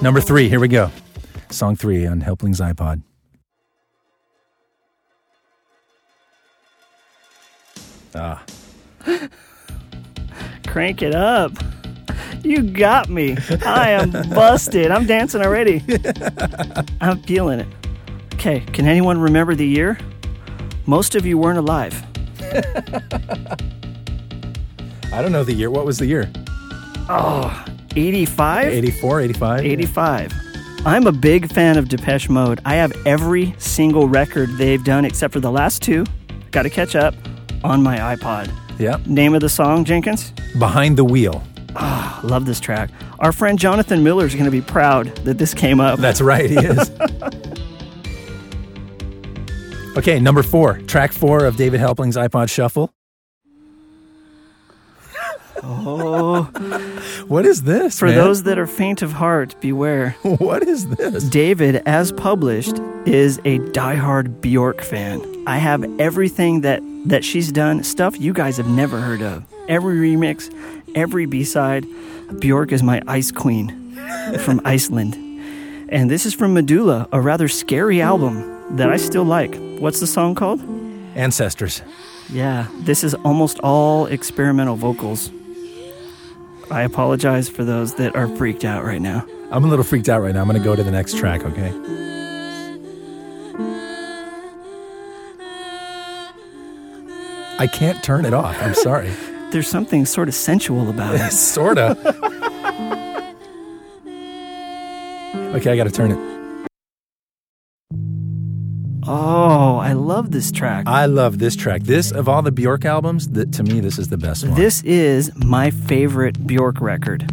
Number 0.02 0.20
three, 0.22 0.50
here 0.50 0.60
we 0.60 0.68
go. 0.68 0.92
Song 1.50 1.76
three 1.76 2.06
on 2.06 2.22
Helpling's 2.22 2.60
iPod. 2.60 3.02
Ah, 8.14 8.44
Crank 10.68 11.02
it 11.02 11.16
up. 11.16 11.52
You 12.44 12.64
got 12.64 13.10
me. 13.10 13.38
I 13.66 13.92
am 13.92 14.12
busted. 14.30 14.92
I'm 14.92 15.06
dancing 15.06 15.42
already. 15.42 15.84
I'm 17.02 17.22
feeling 17.24 17.60
it. 17.60 17.68
Okay, 18.36 18.62
can 18.62 18.88
anyone 18.88 19.20
remember 19.20 19.56
the 19.56 19.68
year? 19.68 19.98
Most 20.86 21.16
of 21.16 21.26
you 21.26 21.38
weren't 21.38 21.60
alive. 21.60 22.04
I 25.14 25.22
don't 25.22 25.32
know 25.32 25.44
the 25.44 25.54
year. 25.54 25.70
What 25.70 25.86
was 25.86 26.00
the 26.00 26.06
year? 26.08 26.32
Oh, 27.10 27.66
85? 27.96 28.68
84, 28.68 29.22
85? 29.22 29.66
85. 29.66 30.34
I'm 30.86 31.06
a 31.06 31.12
big 31.12 31.52
fan 31.52 31.78
of 31.78 31.90
Depeche 31.90 32.30
Mode. 32.30 32.60
I 32.66 32.76
have 32.76 32.92
every 33.06 33.54
single 33.60 34.08
record 34.08 34.50
they've 34.58 34.84
done 34.84 35.06
except 35.06 35.34
for 35.34 35.40
the 35.40 35.52
last 35.52 35.82
two. 35.84 36.06
Got 36.50 36.64
to 36.64 36.70
catch 36.70 36.96
up 36.96 37.14
on 37.64 37.84
my 37.84 37.98
iPod. 38.16 38.52
Yep. 38.80 39.06
Name 39.06 39.36
of 39.36 39.42
the 39.42 39.50
song, 39.50 39.86
Jenkins? 39.86 40.32
Behind 40.58 40.98
the 40.98 41.04
Wheel. 41.04 41.44
Ah, 41.76 42.20
love 42.24 42.46
this 42.46 42.60
track. 42.60 42.90
Our 43.20 43.32
friend 43.32 43.58
Jonathan 43.58 44.04
Miller 44.04 44.26
is 44.26 44.34
going 44.34 44.46
to 44.46 44.52
be 44.52 44.62
proud 44.62 45.08
that 45.26 45.38
this 45.38 45.54
came 45.54 45.80
up. 45.80 46.00
That's 46.00 46.22
right, 46.22 46.50
he 46.50 46.58
is. 46.58 46.90
okay, 49.98 50.20
number 50.20 50.44
four. 50.44 50.80
Track 50.82 51.14
four 51.14 51.46
of 51.46 51.56
David 51.56 51.80
Helpling's 51.80 52.18
iPod 52.18 52.50
Shuffle. 52.50 52.92
Oh, 55.64 56.44
What 57.28 57.46
is 57.46 57.62
this? 57.64 58.00
for 58.00 58.08
man? 58.08 58.16
those 58.16 58.44
that 58.44 58.58
are 58.58 58.66
faint 58.66 59.04
of 59.04 59.12
heart, 59.14 59.56
beware. 59.62 60.16
What 60.24 60.64
is 60.64 60.88
this? 60.88 61.24
David, 61.26 61.84
as 61.86 62.12
published, 62.12 62.80
is 63.06 63.38
a 63.46 63.60
diehard 63.60 64.42
Bjork 64.42 64.82
fan. 64.82 65.22
I 65.46 65.58
have 65.58 65.84
everything 66.00 66.62
that 66.62 66.82
that 67.06 67.24
she's 67.24 67.52
done, 67.52 67.84
stuff 67.84 68.20
you 68.20 68.34
guys 68.34 68.58
have 68.58 68.68
never 68.68 69.00
heard 69.02 69.22
of. 69.22 69.44
Every 69.68 69.98
remix, 69.98 70.52
every 70.96 71.26
B-side. 71.26 71.86
Bjork 72.40 72.72
is 72.72 72.84
my 72.84 73.02
ice 73.08 73.32
queen 73.32 73.96
from 74.40 74.62
Iceland. 74.66 75.16
And 75.90 76.10
this 76.10 76.26
is 76.26 76.34
from 76.34 76.54
Medulla, 76.54 77.08
a 77.12 77.20
rather 77.20 77.48
scary 77.48 78.02
album 78.02 78.78
that 78.78 78.90
I 78.90 78.98
still 78.98 79.26
like. 79.26 79.56
What's 79.80 80.00
the 80.00 80.08
song 80.08 80.36
called? 80.36 80.62
Ancestors. 81.16 81.82
Yeah, 82.30 82.68
this 82.80 83.04
is 83.04 83.14
almost 83.14 83.60
all 83.60 84.06
experimental 84.06 84.78
vocals. 84.78 85.30
I 86.70 86.84
apologize 86.84 87.50
for 87.50 87.66
those 87.66 87.96
that 87.96 88.16
are 88.16 88.30
freaked 88.38 88.64
out 88.64 88.86
right 88.86 89.02
now. 89.02 89.28
I'm 89.52 89.66
a 89.66 89.68
little 89.68 89.84
freaked 89.84 90.08
out 90.08 90.22
right 90.22 90.34
now. 90.34 90.40
I'm 90.40 90.48
going 90.48 90.58
to 90.58 90.64
go 90.64 90.78
to 90.78 90.84
the 90.84 90.92
next 90.92 91.18
track, 91.18 91.44
okay? 91.44 91.74
I 97.60 97.68
can't 97.68 98.02
turn 98.02 98.24
it 98.24 98.34
off. 98.34 98.56
I'm 98.62 98.74
sorry. 98.74 99.12
There's 99.52 99.68
something 99.68 100.06
sort 100.06 100.28
of 100.30 100.34
sensual 100.34 100.90
about 100.90 101.16
it. 101.16 101.32
Sorta. 101.32 101.98
Okay, 105.56 105.72
I 105.72 105.76
got 105.76 105.84
to 105.84 105.92
turn 105.92 106.12
it. 106.12 106.32
Oh, 109.06 109.78
I 109.78 109.94
love 109.94 110.32
this 110.32 110.52
track. 110.52 110.88
I 110.88 111.06
love 111.06 111.40
this 111.40 111.56
track. 111.56 111.84
This 111.84 112.12
of 112.12 112.30
all 112.30 112.42
the 112.42 112.52
Bjork 112.52 112.86
albums, 112.86 113.28
that 113.30 113.52
to 113.54 113.64
me 113.64 113.82
this 113.82 114.00
is 114.00 114.08
the 114.08 114.18
best 114.18 114.46
one. 114.46 114.56
This 114.56 114.84
is 114.84 115.32
my 115.36 115.72
favorite 115.72 116.48
Bjork 116.48 116.80
record. 116.80 117.30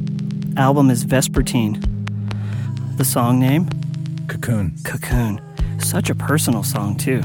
Album 0.57 0.91
is 0.91 1.05
Vespertine. 1.05 1.79
The 2.97 3.05
song 3.05 3.39
name? 3.39 3.69
Cocoon. 4.27 4.75
Cocoon. 4.83 5.41
Such 5.79 6.11
a 6.11 6.15
personal 6.17 6.65
song, 6.65 6.97
too. 6.97 7.23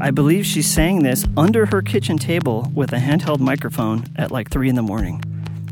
I 0.00 0.12
believe 0.12 0.46
she 0.46 0.62
sang 0.62 1.02
this 1.02 1.26
under 1.36 1.66
her 1.66 1.82
kitchen 1.82 2.18
table 2.18 2.70
with 2.72 2.92
a 2.92 2.98
handheld 2.98 3.40
microphone 3.40 4.04
at 4.14 4.30
like 4.30 4.48
3 4.48 4.68
in 4.68 4.76
the 4.76 4.82
morning. 4.82 5.20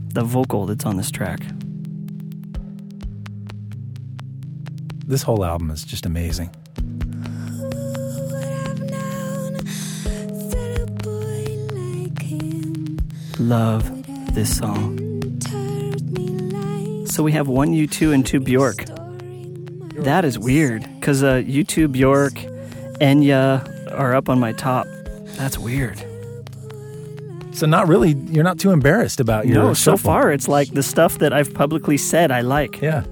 The 0.09 0.25
vocal 0.25 0.67
that's 0.67 0.85
on 0.85 0.97
this 0.97 1.13
track. 1.13 1.41
This 5.07 5.23
whole 5.23 5.45
album 5.45 5.71
is 5.71 5.85
just 5.85 6.07
amazing. 6.07 6.51
Love 13.39 14.35
this 14.35 14.59
song. 14.59 14.99
So 17.07 17.23
we 17.23 17.31
have 17.31 17.47
one 17.47 17.73
U2 17.73 18.13
and 18.13 18.27
two 18.27 18.41
Bjork. 18.41 18.87
That 20.03 20.25
is 20.25 20.37
weird 20.37 20.83
because 20.99 21.23
uh, 21.23 21.37
U2, 21.37 21.93
Bjork, 21.93 22.35
Enya 23.01 23.76
are 23.97 24.15
up 24.15 24.29
on 24.29 24.39
my 24.39 24.53
top. 24.53 24.87
That's 25.37 25.59
weird. 25.59 25.99
So 27.53 27.67
not 27.67 27.89
really. 27.89 28.13
You're 28.13 28.45
not 28.45 28.59
too 28.59 28.71
embarrassed 28.71 29.19
about 29.21 29.47
your 29.47 29.57
No, 29.57 29.75
so 29.75 29.93
shuffle. 29.93 30.11
far 30.13 30.31
it's 30.33 30.47
like 30.49 30.73
the 30.75 30.83
stuff 30.83 31.19
that 31.19 31.33
I've 31.33 31.53
publicly 31.55 31.97
said 31.97 32.31
I 32.31 32.43
like. 32.43 32.81
Yeah. 32.83 33.05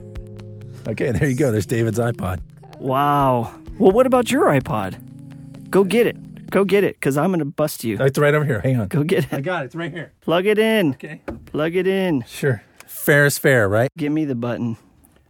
Okay, 0.86 1.12
there 1.12 1.28
you 1.28 1.34
go. 1.36 1.50
There's 1.50 1.64
David's 1.66 1.98
iPod. 1.98 2.40
Wow. 2.78 3.54
Well, 3.78 3.90
what 3.92 4.06
about 4.06 4.30
your 4.30 4.44
iPod? 4.46 5.70
Go 5.70 5.82
get 5.82 6.06
it. 6.06 6.50
Go 6.50 6.64
get 6.64 6.84
it 6.84 6.96
because 6.96 7.16
I'm 7.16 7.30
going 7.30 7.38
to 7.38 7.44
bust 7.46 7.84
you. 7.84 7.96
It's 7.98 8.18
right 8.18 8.34
over 8.34 8.44
here. 8.44 8.60
Hang 8.60 8.78
on. 8.78 8.88
Go 8.88 9.02
get 9.02 9.24
it. 9.24 9.32
I 9.32 9.40
got 9.40 9.62
it. 9.62 9.66
It's 9.66 9.74
right 9.74 9.90
here. 9.90 10.12
Plug 10.20 10.44
it 10.46 10.58
in. 10.58 10.90
Okay. 10.92 11.22
Plug 11.46 11.74
it 11.74 11.86
in. 11.86 12.22
Sure. 12.28 12.62
Fair 12.86 13.24
is 13.24 13.38
fair, 13.38 13.66
right? 13.68 13.90
Give 13.96 14.12
me 14.12 14.24
the 14.26 14.34
button. 14.34 14.76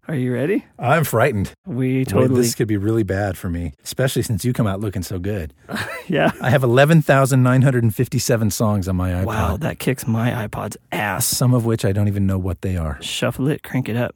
Are 0.07 0.15
you 0.15 0.35
ready? 0.35 0.67
I'm 0.79 1.03
frightened. 1.05 1.53
We 1.67 2.05
Boy, 2.05 2.11
totally. 2.11 2.43
this 2.43 2.55
could 2.55 2.69
be 2.69 2.77
really 2.77 3.05
bad 3.05 3.39
for 3.39 3.49
me, 3.49 3.73
especially 3.85 4.21
since 4.21 4.45
you 4.45 4.53
come 4.53 4.67
out 4.67 4.81
looking 4.81 5.03
so 5.03 5.19
good. 5.19 5.55
yeah. 6.09 6.31
I 6.43 6.51
have 6.51 6.63
11,957 6.63 8.51
songs 8.51 8.87
on 8.87 8.97
my 8.97 9.13
iPod. 9.13 9.25
Wow, 9.25 9.57
that 9.57 9.79
kicks 9.79 10.07
my 10.07 10.47
iPod's 10.47 10.77
ass. 10.93 11.27
Some 11.27 11.55
of 11.55 11.65
which 11.65 11.87
I 11.87 11.93
don't 11.93 12.09
even 12.09 12.27
know 12.27 12.37
what 12.37 12.61
they 12.61 12.77
are. 12.77 12.99
Shuffle 13.01 13.49
it, 13.49 13.63
crank 13.63 13.89
it 13.89 13.97
up. 13.97 14.15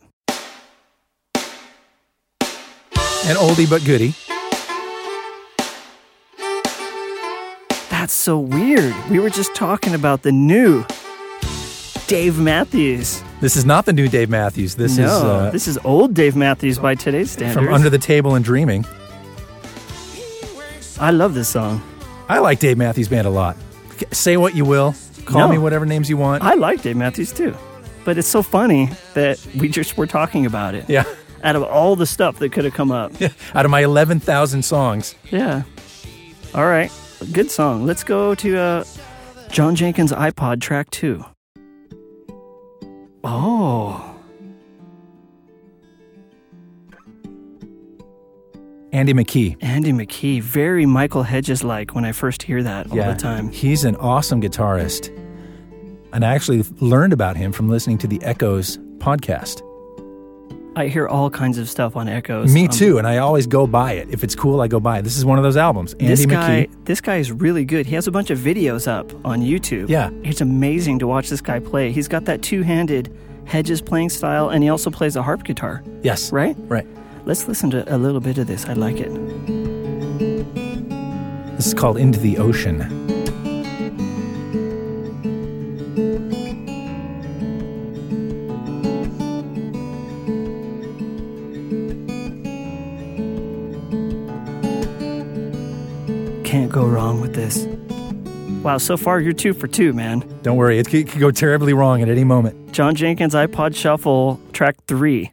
An 3.25 3.37
oldie 3.37 3.69
but 3.69 3.83
goodie. 3.85 4.15
That's 7.91 8.13
so 8.13 8.39
weird. 8.39 8.95
We 9.11 9.21
were 9.21 9.31
just 9.31 9.55
talking 9.55 9.95
about 9.95 10.23
the 10.23 10.33
new 10.33 10.85
Dave 12.07 12.39
Matthews. 12.39 13.23
This 13.41 13.57
is 13.57 13.65
not 13.65 13.87
the 13.87 13.93
new 13.93 14.09
Dave 14.09 14.29
Matthews. 14.31 14.75
This 14.75 14.97
no, 14.99 15.05
is 15.05 15.11
uh, 15.11 15.51
this 15.53 15.69
is 15.69 15.79
old 15.85 16.13
Dave 16.15 16.35
Matthews 16.35 16.79
by 16.79 16.95
today's 16.97 17.31
standards. 17.31 17.55
from 17.67 17.73
Under 17.73 17.89
the 17.89 17.99
Table 17.99 18.35
and 18.35 18.45
Dreaming. 18.45 18.85
I 21.01 21.13
love 21.13 21.35
this 21.35 21.49
song. 21.49 21.81
I 22.29 22.39
like 22.39 22.59
Dave 22.59 22.77
Matthews 22.79 23.09
Band 23.09 23.27
a 23.27 23.31
lot. 23.31 23.57
Say 24.11 24.37
what 24.37 24.55
you 24.57 24.65
will. 24.65 24.95
Call 25.25 25.43
No. 25.43 25.49
me 25.49 25.59
whatever 25.59 25.87
names 25.87 26.11
you 26.11 26.17
want. 26.17 26.43
I 26.43 26.55
like 26.55 26.83
Dave 26.83 26.97
Matthews 26.97 27.33
too. 27.33 27.55
But 28.05 28.19
it's 28.19 28.27
so 28.29 28.43
funny 28.43 28.91
that 29.15 29.39
we 29.57 29.69
just 29.69 29.97
were 29.97 30.07
talking 30.07 30.45
about 30.47 30.75
it. 30.75 30.87
yeah. 30.89 31.05
Out 31.45 31.55
of 31.55 31.63
all 31.63 31.95
the 31.95 32.07
stuff 32.07 32.41
that 32.41 32.51
could 32.51 32.65
have 32.65 32.75
come 32.75 32.91
up. 32.91 33.13
Out 33.55 33.65
of 33.65 33.71
my 33.71 33.85
11,000 33.85 34.63
songs. 34.65 35.15
Yeah. 35.31 35.63
All 36.55 36.67
right. 36.67 36.91
Good 37.33 37.51
song. 37.53 37.87
Let's 37.87 38.03
go 38.03 38.35
to 38.35 38.59
uh, 38.59 38.85
John 39.51 39.77
Jenkins' 39.77 40.11
iPod 40.11 40.61
track 40.61 40.91
two. 40.91 41.25
Oh. 43.31 44.17
Andy 48.91 49.13
McKee. 49.13 49.57
Andy 49.61 49.93
McKee, 49.93 50.43
very 50.43 50.87
Michael 50.87 51.23
Hedges 51.23 51.63
like 51.63 51.95
when 51.95 52.07
I 52.07 52.13
first 52.13 52.43
hear 52.43 52.63
that 52.63 52.91
all 52.91 52.97
the 52.97 53.15
time. 53.15 53.51
He's 53.51 53.85
an 53.85 53.97
awesome 53.97 54.41
guitarist. 54.41 55.15
And 56.15 56.25
I 56.25 56.35
actually 56.35 56.63
learned 56.81 57.13
about 57.13 57.37
him 57.37 57.53
from 57.53 57.69
listening 57.69 57.99
to 57.99 58.07
the 58.07 58.19
Echoes 58.23 58.79
podcast. 58.97 59.63
I 60.79 60.87
hear 60.87 61.09
all 61.09 61.29
kinds 61.29 61.59
of 61.59 61.69
stuff 61.69 61.97
on 61.97 62.09
Echoes. 62.09 62.55
Me 62.55 62.63
Um, 62.67 62.69
too, 62.69 62.99
and 62.99 63.07
I 63.07 63.19
always 63.19 63.49
go 63.49 63.67
buy 63.67 63.95
it. 63.95 64.09
If 64.13 64.23
it's 64.23 64.37
cool, 64.37 64.61
I 64.61 64.69
go 64.69 64.79
buy 64.79 64.99
it. 65.01 65.03
This 65.03 65.17
is 65.19 65.25
one 65.25 65.37
of 65.37 65.43
those 65.43 65.57
albums. 65.57 65.93
Andy 65.95 66.07
This 66.07 66.25
guy, 66.25 66.67
McKee. 66.71 66.85
this 66.85 67.01
guy 67.01 67.17
is 67.17 67.33
really 67.33 67.65
good. 67.65 67.85
He 67.87 67.97
has 67.97 68.07
a 68.07 68.13
bunch 68.13 68.31
of 68.31 68.39
videos 68.39 68.87
up 68.87 69.13
on 69.27 69.41
YouTube. 69.41 69.89
Yeah. 69.89 70.11
It's 70.23 70.41
amazing 70.41 71.01
to 71.01 71.09
watch 71.09 71.31
this 71.31 71.41
guy 71.41 71.59
play. 71.59 71.91
He's 71.91 72.07
got 72.07 72.27
that 72.27 72.43
two-handed 72.43 73.13
Hedges 73.45 73.81
playing 73.81 74.11
style, 74.11 74.51
and 74.51 74.63
he 74.63 74.69
also 74.69 74.89
plays 74.89 75.17
a 75.17 75.23
harp 75.23 75.43
guitar, 75.43 75.83
Yes. 76.03 76.31
right? 76.33 76.55
Right. 76.69 76.87
Let's 77.25 77.49
listen 77.49 77.71
to 77.71 77.83
a 77.93 77.99
little 77.99 78.21
bit 78.21 78.39
of 78.39 78.47
this. 78.47 78.65
I 78.67 78.75
like 78.75 79.01
it. 79.01 79.11
This 81.57 81.67
is 81.67 81.75
called 81.75 81.97
Into 81.97 82.21
the 82.21 82.39
Ocean. 82.39 82.83
Can't 96.49 96.73
go 96.73 96.87
wrong 96.87 97.21
with 97.21 97.35
this. 97.35 97.67
Wow, 98.65 98.79
so 98.79 98.97
far 98.97 99.21
you're 99.21 99.35
two 99.35 99.53
for 99.53 99.67
two, 99.69 99.93
man. 99.93 100.25
Don't 100.41 100.57
worry, 100.57 100.79
it 100.79 100.87
could, 100.87 101.01
it 101.01 101.09
could 101.09 101.21
go 101.21 101.31
terribly 101.31 101.75
wrong 101.75 102.01
at 102.01 102.09
any 102.09 102.25
moment. 102.25 102.73
John 102.73 102.95
Jenkins 102.95 103.35
iPod 103.35 103.77
Shuffle, 103.77 104.41
track 104.55 104.77
three. 104.87 105.31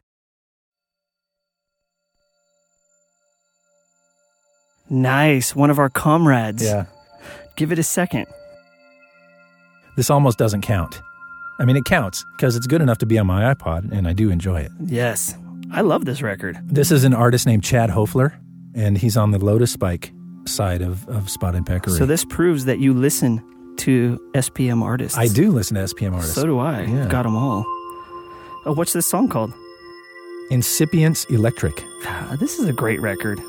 Nice, 4.90 5.56
one 5.56 5.70
of 5.70 5.80
our 5.80 5.90
comrades. 5.90 6.64
Yeah. 6.64 6.88
Give 7.56 7.72
it 7.72 7.80
a 7.80 7.84
second. 7.84 8.26
This 9.96 10.10
almost 10.10 10.38
doesn't 10.38 10.64
count. 10.64 11.00
I 11.60 11.64
mean, 11.64 11.78
it 11.78 11.86
counts 11.86 12.26
because 12.36 12.58
it's 12.58 12.68
good 12.68 12.82
enough 12.82 12.98
to 12.98 13.06
be 13.06 13.18
on 13.18 13.26
my 13.26 13.54
iPod, 13.54 13.94
and 13.94 14.06
I 14.06 14.12
do 14.12 14.32
enjoy 14.32 14.60
it. 14.60 14.72
Yes, 14.84 15.34
I 15.72 15.80
love 15.80 16.04
this 16.04 16.22
record. 16.22 16.60
This 16.66 16.92
is 16.92 17.06
an 17.06 17.14
artist 17.14 17.46
named 17.46 17.64
Chad 17.64 17.90
Hoefler, 17.90 18.34
and 18.76 18.98
he's 18.98 19.16
on 19.16 19.32
the 19.32 19.38
Lotuspike 19.38 20.12
side 20.48 20.82
of, 20.82 21.08
of 21.10 21.30
Spotted 21.30 21.66
Peccary. 21.66 21.98
So 21.98 22.06
this 22.06 22.26
proves 22.26 22.66
that 22.66 22.80
you 22.80 22.94
listen 22.94 23.42
to 23.78 24.20
SPM 24.34 24.82
artists. 24.82 25.18
I 25.18 25.28
do 25.28 25.52
listen 25.52 25.76
to 25.76 25.82
SPM 25.84 26.14
artists. 26.14 26.36
So 26.36 26.46
do 26.46 26.60
I. 26.60 26.84
Yeah. 26.84 27.08
Got 27.08 27.24
them 27.24 27.36
all. 27.36 27.66
Oh, 28.66 28.74
what's 28.74 28.94
this 28.94 29.06
song 29.06 29.28
called? 29.30 29.54
Incipience 30.52 31.26
Electric. 31.30 31.84
Ah, 32.06 32.36
This 32.40 32.60
is 32.60 32.68
a 32.68 32.74
great 32.74 33.02
record. 33.02 33.40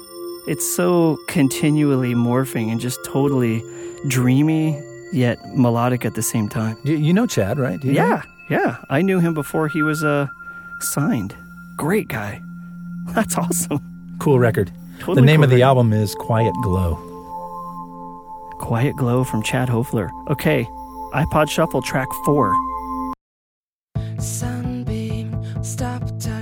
It's 0.48 0.66
so 0.66 1.18
continually 1.28 2.14
morphing 2.14 2.70
and 2.70 2.80
just 2.80 2.98
totally 3.04 3.62
dreamy 4.08 4.80
yet 5.12 5.38
melodic 5.54 6.04
at 6.04 6.14
the 6.14 6.22
same 6.22 6.48
time. 6.48 6.76
You, 6.84 6.96
you 6.96 7.12
know 7.12 7.26
Chad, 7.26 7.58
right? 7.58 7.82
You 7.84 7.92
Yeah, 7.92 8.22
yeah. 8.48 8.76
I 8.90 9.02
knew 9.02 9.20
him 9.20 9.34
before 9.34 9.68
he 9.68 9.82
was 9.82 10.02
uh, 10.04 10.28
signed. 10.80 11.36
Great 11.76 12.08
guy. 12.08 12.40
That's 13.14 13.36
awesome. 13.36 13.80
Cool 14.18 14.38
record. 14.38 14.70
Totally 14.98 15.16
the 15.16 15.22
name 15.22 15.36
cool 15.40 15.44
of 15.44 15.50
the 15.50 15.62
album 15.62 15.92
is 15.92 16.14
Quiet 16.14 16.54
Glow. 16.62 16.96
Quiet 18.58 18.96
Glow 18.96 19.24
from 19.24 19.42
Chad 19.42 19.68
Hoefler. 19.68 20.10
Okay, 20.28 20.64
iPod 21.12 21.50
Shuffle 21.50 21.82
track 21.82 22.08
four. 22.24 22.52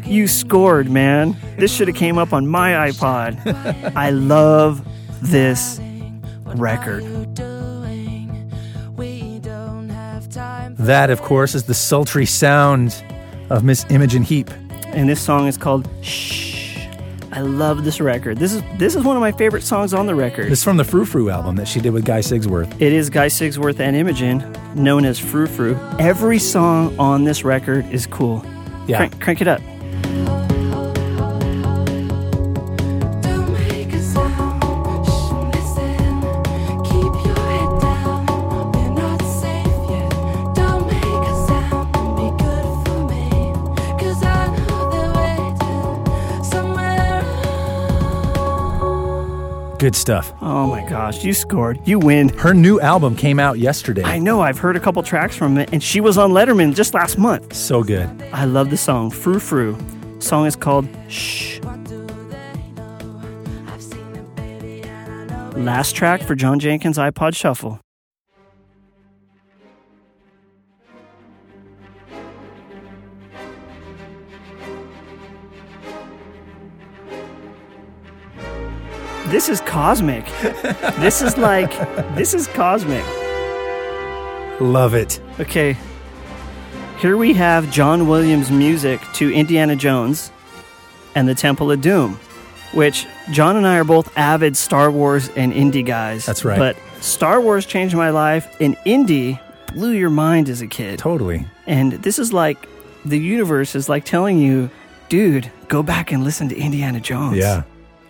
You 0.04 0.28
scored, 0.28 0.90
man. 0.90 1.36
This 1.58 1.74
should 1.74 1.88
have 1.88 1.96
came 1.96 2.18
up 2.18 2.32
on 2.32 2.46
my 2.46 2.70
iPod. 2.90 3.94
I 3.96 4.10
love 4.10 4.86
this 5.22 5.80
record. 6.44 7.02
That, 10.76 11.10
of 11.10 11.22
course, 11.22 11.54
is 11.54 11.64
the 11.64 11.74
sultry 11.74 12.26
sound 12.26 13.02
of 13.50 13.64
Miss 13.64 13.86
Imogen 13.90 14.22
Heap. 14.22 14.50
And 14.86 15.08
this 15.08 15.20
song 15.20 15.46
is 15.46 15.56
called 15.56 15.88
Shh. 16.02 16.43
I 17.34 17.40
love 17.40 17.84
this 17.84 18.00
record. 18.00 18.38
This 18.38 18.52
is 18.52 18.62
this 18.78 18.94
is 18.94 19.02
one 19.02 19.16
of 19.16 19.20
my 19.20 19.32
favorite 19.32 19.64
songs 19.64 19.92
on 19.92 20.06
the 20.06 20.14
record. 20.14 20.44
This 20.52 20.60
is 20.60 20.64
from 20.64 20.76
the 20.76 20.84
Frou 20.84 21.04
Frou 21.04 21.30
album 21.30 21.56
that 21.56 21.66
she 21.66 21.80
did 21.80 21.92
with 21.92 22.04
Guy 22.04 22.20
Sigsworth. 22.20 22.72
It 22.80 22.92
is 22.92 23.10
Guy 23.10 23.26
Sigsworth 23.26 23.80
and 23.80 23.96
Imogen, 23.96 24.38
known 24.76 25.04
as 25.04 25.18
Frou 25.18 25.48
Frou. 25.48 25.74
Every 25.98 26.38
song 26.38 26.96
on 26.96 27.24
this 27.24 27.42
record 27.42 27.86
is 27.90 28.06
cool. 28.06 28.44
Yeah. 28.86 28.98
Crank, 28.98 29.20
crank 29.20 29.40
it 29.40 29.48
up. 29.48 29.60
Good 49.84 49.94
stuff. 49.94 50.32
Oh 50.40 50.66
my 50.66 50.82
gosh, 50.88 51.22
you 51.24 51.34
scored. 51.34 51.78
You 51.86 51.98
win. 51.98 52.30
Her 52.30 52.54
new 52.54 52.80
album 52.80 53.14
came 53.14 53.38
out 53.38 53.58
yesterday. 53.58 54.02
I 54.02 54.18
know, 54.18 54.40
I've 54.40 54.56
heard 54.56 54.76
a 54.76 54.80
couple 54.80 55.02
tracks 55.02 55.36
from 55.36 55.58
it, 55.58 55.68
and 55.74 55.82
she 55.82 56.00
was 56.00 56.16
on 56.16 56.30
Letterman 56.30 56.74
just 56.74 56.94
last 56.94 57.18
month. 57.18 57.54
So 57.54 57.82
good. 57.82 58.08
I 58.32 58.46
love 58.46 58.70
the 58.70 58.78
song, 58.78 59.10
Frou 59.10 59.38
Frou. 59.38 59.76
Song 60.20 60.46
is 60.46 60.56
called 60.56 60.88
Shh. 61.08 61.60
Last 65.54 65.94
track 65.94 66.22
for 66.22 66.34
John 66.34 66.58
Jenkins' 66.58 66.96
iPod 66.96 67.36
Shuffle. 67.36 67.83
This 79.34 79.48
is 79.48 79.60
cosmic. 79.62 80.26
this 81.00 81.20
is 81.20 81.36
like, 81.36 81.72
this 82.14 82.34
is 82.34 82.46
cosmic. 82.46 83.04
Love 84.60 84.94
it. 84.94 85.20
Okay. 85.40 85.76
Here 87.00 87.16
we 87.16 87.34
have 87.34 87.68
John 87.72 88.06
Williams' 88.06 88.52
music 88.52 89.00
to 89.14 89.32
Indiana 89.32 89.74
Jones 89.74 90.30
and 91.16 91.26
the 91.26 91.34
Temple 91.34 91.72
of 91.72 91.80
Doom, 91.80 92.12
which 92.74 93.08
John 93.32 93.56
and 93.56 93.66
I 93.66 93.78
are 93.78 93.84
both 93.84 94.16
avid 94.16 94.56
Star 94.56 94.88
Wars 94.88 95.28
and 95.30 95.52
indie 95.52 95.84
guys. 95.84 96.24
That's 96.24 96.44
right. 96.44 96.56
But 96.56 96.76
Star 97.00 97.40
Wars 97.40 97.66
changed 97.66 97.96
my 97.96 98.10
life, 98.10 98.56
and 98.60 98.76
indie 98.86 99.40
blew 99.74 99.90
your 99.90 100.10
mind 100.10 100.48
as 100.48 100.62
a 100.62 100.68
kid. 100.68 101.00
Totally. 101.00 101.44
And 101.66 101.94
this 101.94 102.20
is 102.20 102.32
like 102.32 102.68
the 103.04 103.18
universe 103.18 103.74
is 103.74 103.88
like 103.88 104.04
telling 104.04 104.38
you, 104.38 104.70
dude, 105.08 105.50
go 105.66 105.82
back 105.82 106.12
and 106.12 106.22
listen 106.22 106.48
to 106.50 106.56
Indiana 106.56 107.00
Jones. 107.00 107.38
Yeah. 107.38 107.64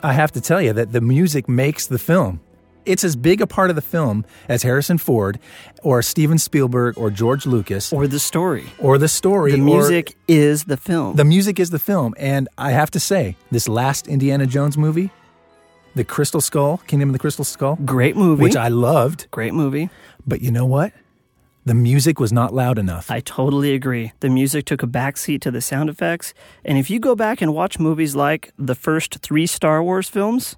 I 0.05 0.13
have 0.13 0.33
to 0.33 0.41
tell 0.41 0.61
you 0.61 0.73
that 0.75 0.93
the 0.93 1.01
music 1.01 1.49
makes 1.49 1.87
the 1.87 1.99
film. 1.99 2.41
It's 2.85 3.03
as 3.05 3.17
big 3.17 3.41
a 3.41 3.47
part 3.47 3.71
of 3.71 3.77
the 3.77 3.83
film 3.83 4.27
as 4.49 4.63
Harrison 4.63 4.99
Ford 4.99 5.39
or 5.83 6.03
Steven 6.03 6.37
Spielberg 6.37 6.99
or 6.99 7.11
George 7.11 7.47
Lucas 7.47 7.91
or, 7.91 8.03
Or 8.05 8.07
the 8.07 8.19
story. 8.21 8.67
Or 8.79 8.99
the 8.99 9.09
story. 9.09 9.53
The 9.53 9.61
or- 9.61 9.65
music 9.65 10.15
is 10.29 10.65
the 10.65 10.77
film. 10.77 11.17
the 11.17 11.25
music 11.25 11.59
is 11.59 11.71
the 11.71 11.79
film. 11.79 12.15
And 12.19 12.47
I 12.59 12.73
have 12.73 12.91
to 12.91 13.01
say, 13.01 13.37
this 13.51 13.69
last 13.69 14.07
Indiana 14.07 14.47
Jones 14.47 14.77
movie, 14.77 15.11
The 15.95 16.05
Crystal 16.05 16.43
Skull, 16.43 16.77
Kingdom 16.87 17.09
of 17.09 17.13
the 17.15 17.19
Crystal 17.19 17.45
Skull, 17.45 17.77
Great 17.85 18.17
movie. 18.17 18.43
which 18.43 18.57
I 18.57 18.69
loved. 18.69 19.29
Great 19.31 19.55
movie. 19.55 19.89
But 20.27 20.43
you 20.43 20.51
know 20.51 20.67
what? 20.67 20.93
The 21.67 21.75
music 21.75 22.21
was 22.21 22.33
not 22.33 22.53
loud 22.53 22.79
enough. 22.79 23.11
I 23.11 23.21
totally 23.21 23.73
agree. 23.73 24.13
The 24.21 24.29
music 24.29 24.67
took 24.67 24.83
a 24.83 24.87
backseat 24.87 25.41
to 25.43 25.51
the 25.51 25.63
sound 25.63 25.89
effects. 25.89 26.35
And 26.65 26.77
if 26.77 26.91
you 26.91 27.01
go 27.01 27.15
back 27.15 27.41
and 27.41 27.55
watch 27.55 27.79
movies 27.79 28.15
like 28.15 28.53
the 28.59 28.75
first 28.75 29.21
three 29.21 29.47
Star 29.47 29.83
Wars 29.83 30.09
films 30.09 30.57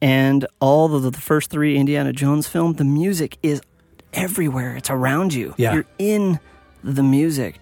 and 0.00 0.46
all 0.60 0.94
of 0.94 1.02
the 1.02 1.12
first 1.12 1.50
three 1.50 1.76
Indiana 1.76 2.12
Jones 2.12 2.46
films, 2.46 2.76
the 2.76 2.84
music 2.84 3.36
is 3.42 3.60
everywhere. 4.12 4.76
It's 4.76 4.90
around 4.90 5.34
you. 5.34 5.54
Yeah. 5.56 5.74
You're 5.74 5.86
in 5.98 6.38
the 6.84 7.02
music. 7.02 7.58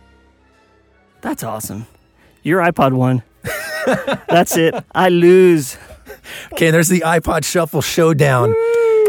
That's 1.23 1.43
awesome. 1.43 1.87
Your 2.43 2.61
iPod 2.61 2.93
won. 2.93 3.23
That's 4.29 4.57
it. 4.57 4.75
I 4.95 5.09
lose. 5.09 5.79
okay, 6.53 6.71
there's 6.71 6.89
the 6.89 7.01
iPod 7.01 7.45
Shuffle 7.45 7.81
Showdown, 7.83 8.55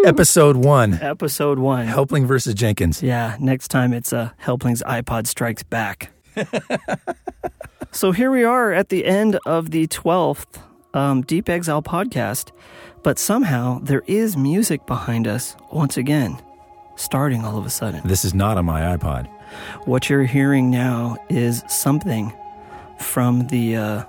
episode 0.06 0.58
one 0.58 0.94
Episode 0.96 1.60
one. 1.60 1.88
Helpling 1.88 2.26
versus 2.26 2.54
Jenkins. 2.54 3.02
Yeah, 3.02 3.36
next 3.40 3.70
time 3.70 3.94
it's 3.94 4.14
uh, 4.14 4.32
Helpling's 4.38 4.84
iPod 4.84 5.28
Strikes 5.28 5.64
Back. 5.64 6.12
so 7.92 8.12
here 8.12 8.32
we 8.32 8.44
are 8.44 8.72
at 8.72 8.90
the 8.90 9.06
end 9.06 9.40
of 9.46 9.72
the 9.72 9.88
12th 9.88 10.62
um, 10.94 11.22
Deep 11.22 11.50
Exile 11.50 11.82
podcast, 11.82 12.52
but 13.04 13.20
somehow 13.20 13.80
there 13.80 14.04
is 14.08 14.38
music 14.38 14.86
behind 14.86 15.28
us 15.28 15.56
once 15.72 15.98
again, 15.98 16.42
starting 16.96 17.44
all 17.44 17.58
of 17.58 17.66
a 17.66 17.70
sudden. 17.70 18.02
This 18.08 18.24
is 18.26 18.34
not 18.34 18.58
on 18.58 18.66
my 18.66 18.82
iPod. 18.98 19.28
What 19.86 20.10
you're 20.10 20.26
hearing 20.26 20.70
now 20.70 21.18
is 21.30 21.64
something 21.68 22.34
from 23.00 23.48
the, 23.48 23.76
uh, 23.76 24.04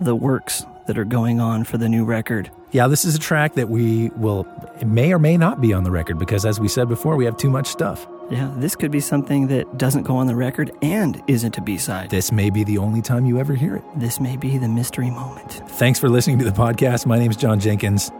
the 0.00 0.14
works 0.14 0.64
that 0.86 0.98
are 0.98 1.04
going 1.04 1.40
on 1.40 1.64
for 1.64 1.78
the 1.78 1.88
new 1.88 2.04
record. 2.04 2.50
Yeah, 2.72 2.88
this 2.88 3.04
is 3.04 3.14
a 3.14 3.18
track 3.18 3.54
that 3.54 3.68
we 3.68 4.08
will, 4.16 4.46
it 4.80 4.86
may 4.86 5.12
or 5.12 5.18
may 5.18 5.36
not 5.36 5.60
be 5.60 5.74
on 5.74 5.84
the 5.84 5.90
record 5.90 6.18
because, 6.18 6.46
as 6.46 6.58
we 6.58 6.68
said 6.68 6.88
before, 6.88 7.16
we 7.16 7.26
have 7.26 7.36
too 7.36 7.50
much 7.50 7.66
stuff. 7.66 8.08
Yeah, 8.30 8.50
this 8.56 8.74
could 8.76 8.90
be 8.90 9.00
something 9.00 9.48
that 9.48 9.76
doesn't 9.76 10.04
go 10.04 10.16
on 10.16 10.26
the 10.26 10.34
record 10.34 10.72
and 10.80 11.22
isn't 11.26 11.58
a 11.58 11.60
B-side. 11.60 12.08
This 12.08 12.32
may 12.32 12.48
be 12.48 12.64
the 12.64 12.78
only 12.78 13.02
time 13.02 13.26
you 13.26 13.38
ever 13.38 13.54
hear 13.54 13.76
it. 13.76 13.84
This 13.96 14.20
may 14.20 14.38
be 14.38 14.56
the 14.56 14.68
mystery 14.68 15.10
moment. 15.10 15.50
Thanks 15.72 15.98
for 15.98 16.08
listening 16.08 16.38
to 16.38 16.46
the 16.46 16.50
podcast. 16.50 17.04
My 17.04 17.18
name 17.18 17.30
is 17.30 17.36
John 17.36 17.60
Jenkins. 17.60 18.10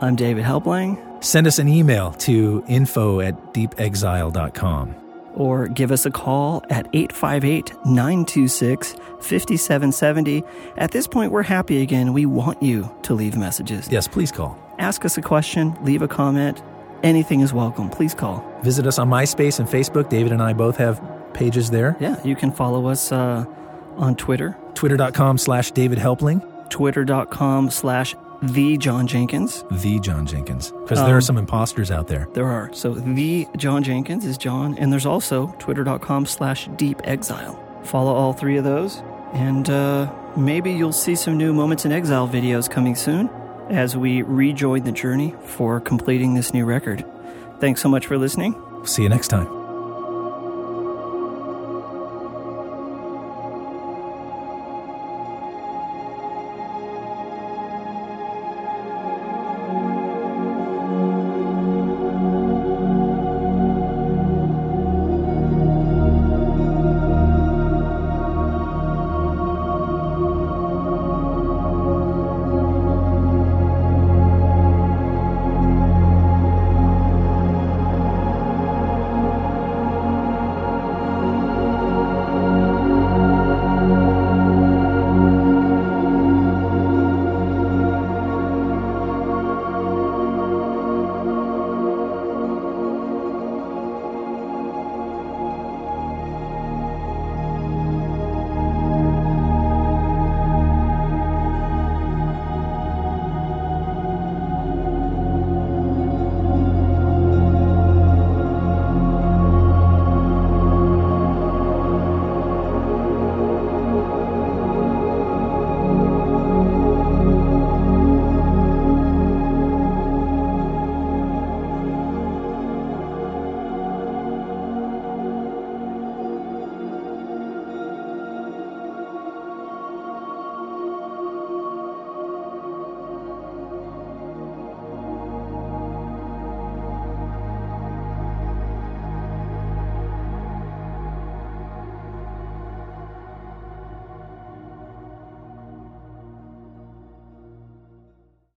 I'm 0.00 0.16
David 0.16 0.42
Helpling. 0.42 0.98
Send 1.20 1.46
us 1.46 1.60
an 1.60 1.68
email 1.68 2.10
to 2.12 2.64
info 2.66 3.20
at 3.20 3.54
deepexile.com. 3.54 4.96
or 5.34 5.68
give 5.68 5.92
us 5.92 6.06
a 6.06 6.10
call 6.10 6.64
at 6.70 6.86
858 6.92 7.74
926 7.86 8.92
5770. 9.20 10.42
At 10.76 10.90
this 10.92 11.06
point, 11.06 11.32
we're 11.32 11.42
happy 11.42 11.82
again. 11.82 12.12
We 12.12 12.26
want 12.26 12.62
you 12.62 12.90
to 13.02 13.14
leave 13.14 13.36
messages. 13.36 13.88
Yes, 13.90 14.08
please 14.08 14.32
call. 14.32 14.58
Ask 14.78 15.04
us 15.04 15.18
a 15.18 15.22
question, 15.22 15.76
leave 15.82 16.02
a 16.02 16.08
comment. 16.08 16.62
Anything 17.02 17.40
is 17.40 17.52
welcome. 17.52 17.88
Please 17.90 18.14
call. 18.14 18.44
Visit 18.62 18.86
us 18.86 18.98
on 18.98 19.08
MySpace 19.08 19.58
and 19.58 19.68
Facebook. 19.68 20.08
David 20.08 20.32
and 20.32 20.42
I 20.42 20.52
both 20.52 20.76
have 20.76 21.00
pages 21.32 21.70
there. 21.70 21.96
Yeah, 22.00 22.22
you 22.24 22.36
can 22.36 22.52
follow 22.52 22.86
us 22.86 23.12
uh, 23.12 23.44
on 23.96 24.16
Twitter, 24.16 24.56
Twitter.com 24.74 25.38
slash 25.38 25.70
David 25.70 25.98
Helpling, 25.98 26.40
twitter.com 26.68 27.70
slash 27.70 28.14
the 28.42 28.76
John 28.78 29.06
Jenkins. 29.06 29.64
the 29.70 29.98
John 30.00 30.26
Jenkins. 30.26 30.72
Because 30.82 30.98
there 30.98 31.14
are 31.14 31.18
Um, 31.18 31.22
some 31.22 31.36
imposters 31.38 31.90
out 31.90 32.06
there. 32.08 32.28
There 32.32 32.46
are. 32.46 32.70
So 32.72 32.94
the 32.94 33.46
John 33.56 33.82
Jenkins 33.82 34.24
is 34.24 34.38
John, 34.38 34.76
and 34.78 34.92
there's 34.92 35.06
also 35.06 35.54
twitter.com 35.58 36.26
slash 36.26 36.68
deep 36.76 37.00
exile. 37.04 37.58
Follow 37.84 38.12
all 38.14 38.32
three 38.32 38.56
of 38.56 38.64
those, 38.64 39.02
and 39.32 39.68
uh, 39.70 40.10
maybe 40.36 40.72
you'll 40.72 40.92
see 40.92 41.14
some 41.14 41.36
new 41.36 41.52
Moments 41.52 41.84
in 41.84 41.92
Exile 41.92 42.28
videos 42.28 42.68
coming 42.70 42.94
soon 42.94 43.28
as 43.68 43.96
we 43.96 44.22
rejoin 44.22 44.82
the 44.84 44.92
journey 44.92 45.34
for 45.44 45.80
completing 45.80 46.34
this 46.34 46.52
new 46.52 46.64
record. 46.64 47.04
Thanks 47.60 47.80
so 47.80 47.88
much 47.88 48.06
for 48.06 48.18
listening. 48.18 48.54
See 48.84 49.02
you 49.02 49.08
next 49.08 49.28
time. 49.28 49.59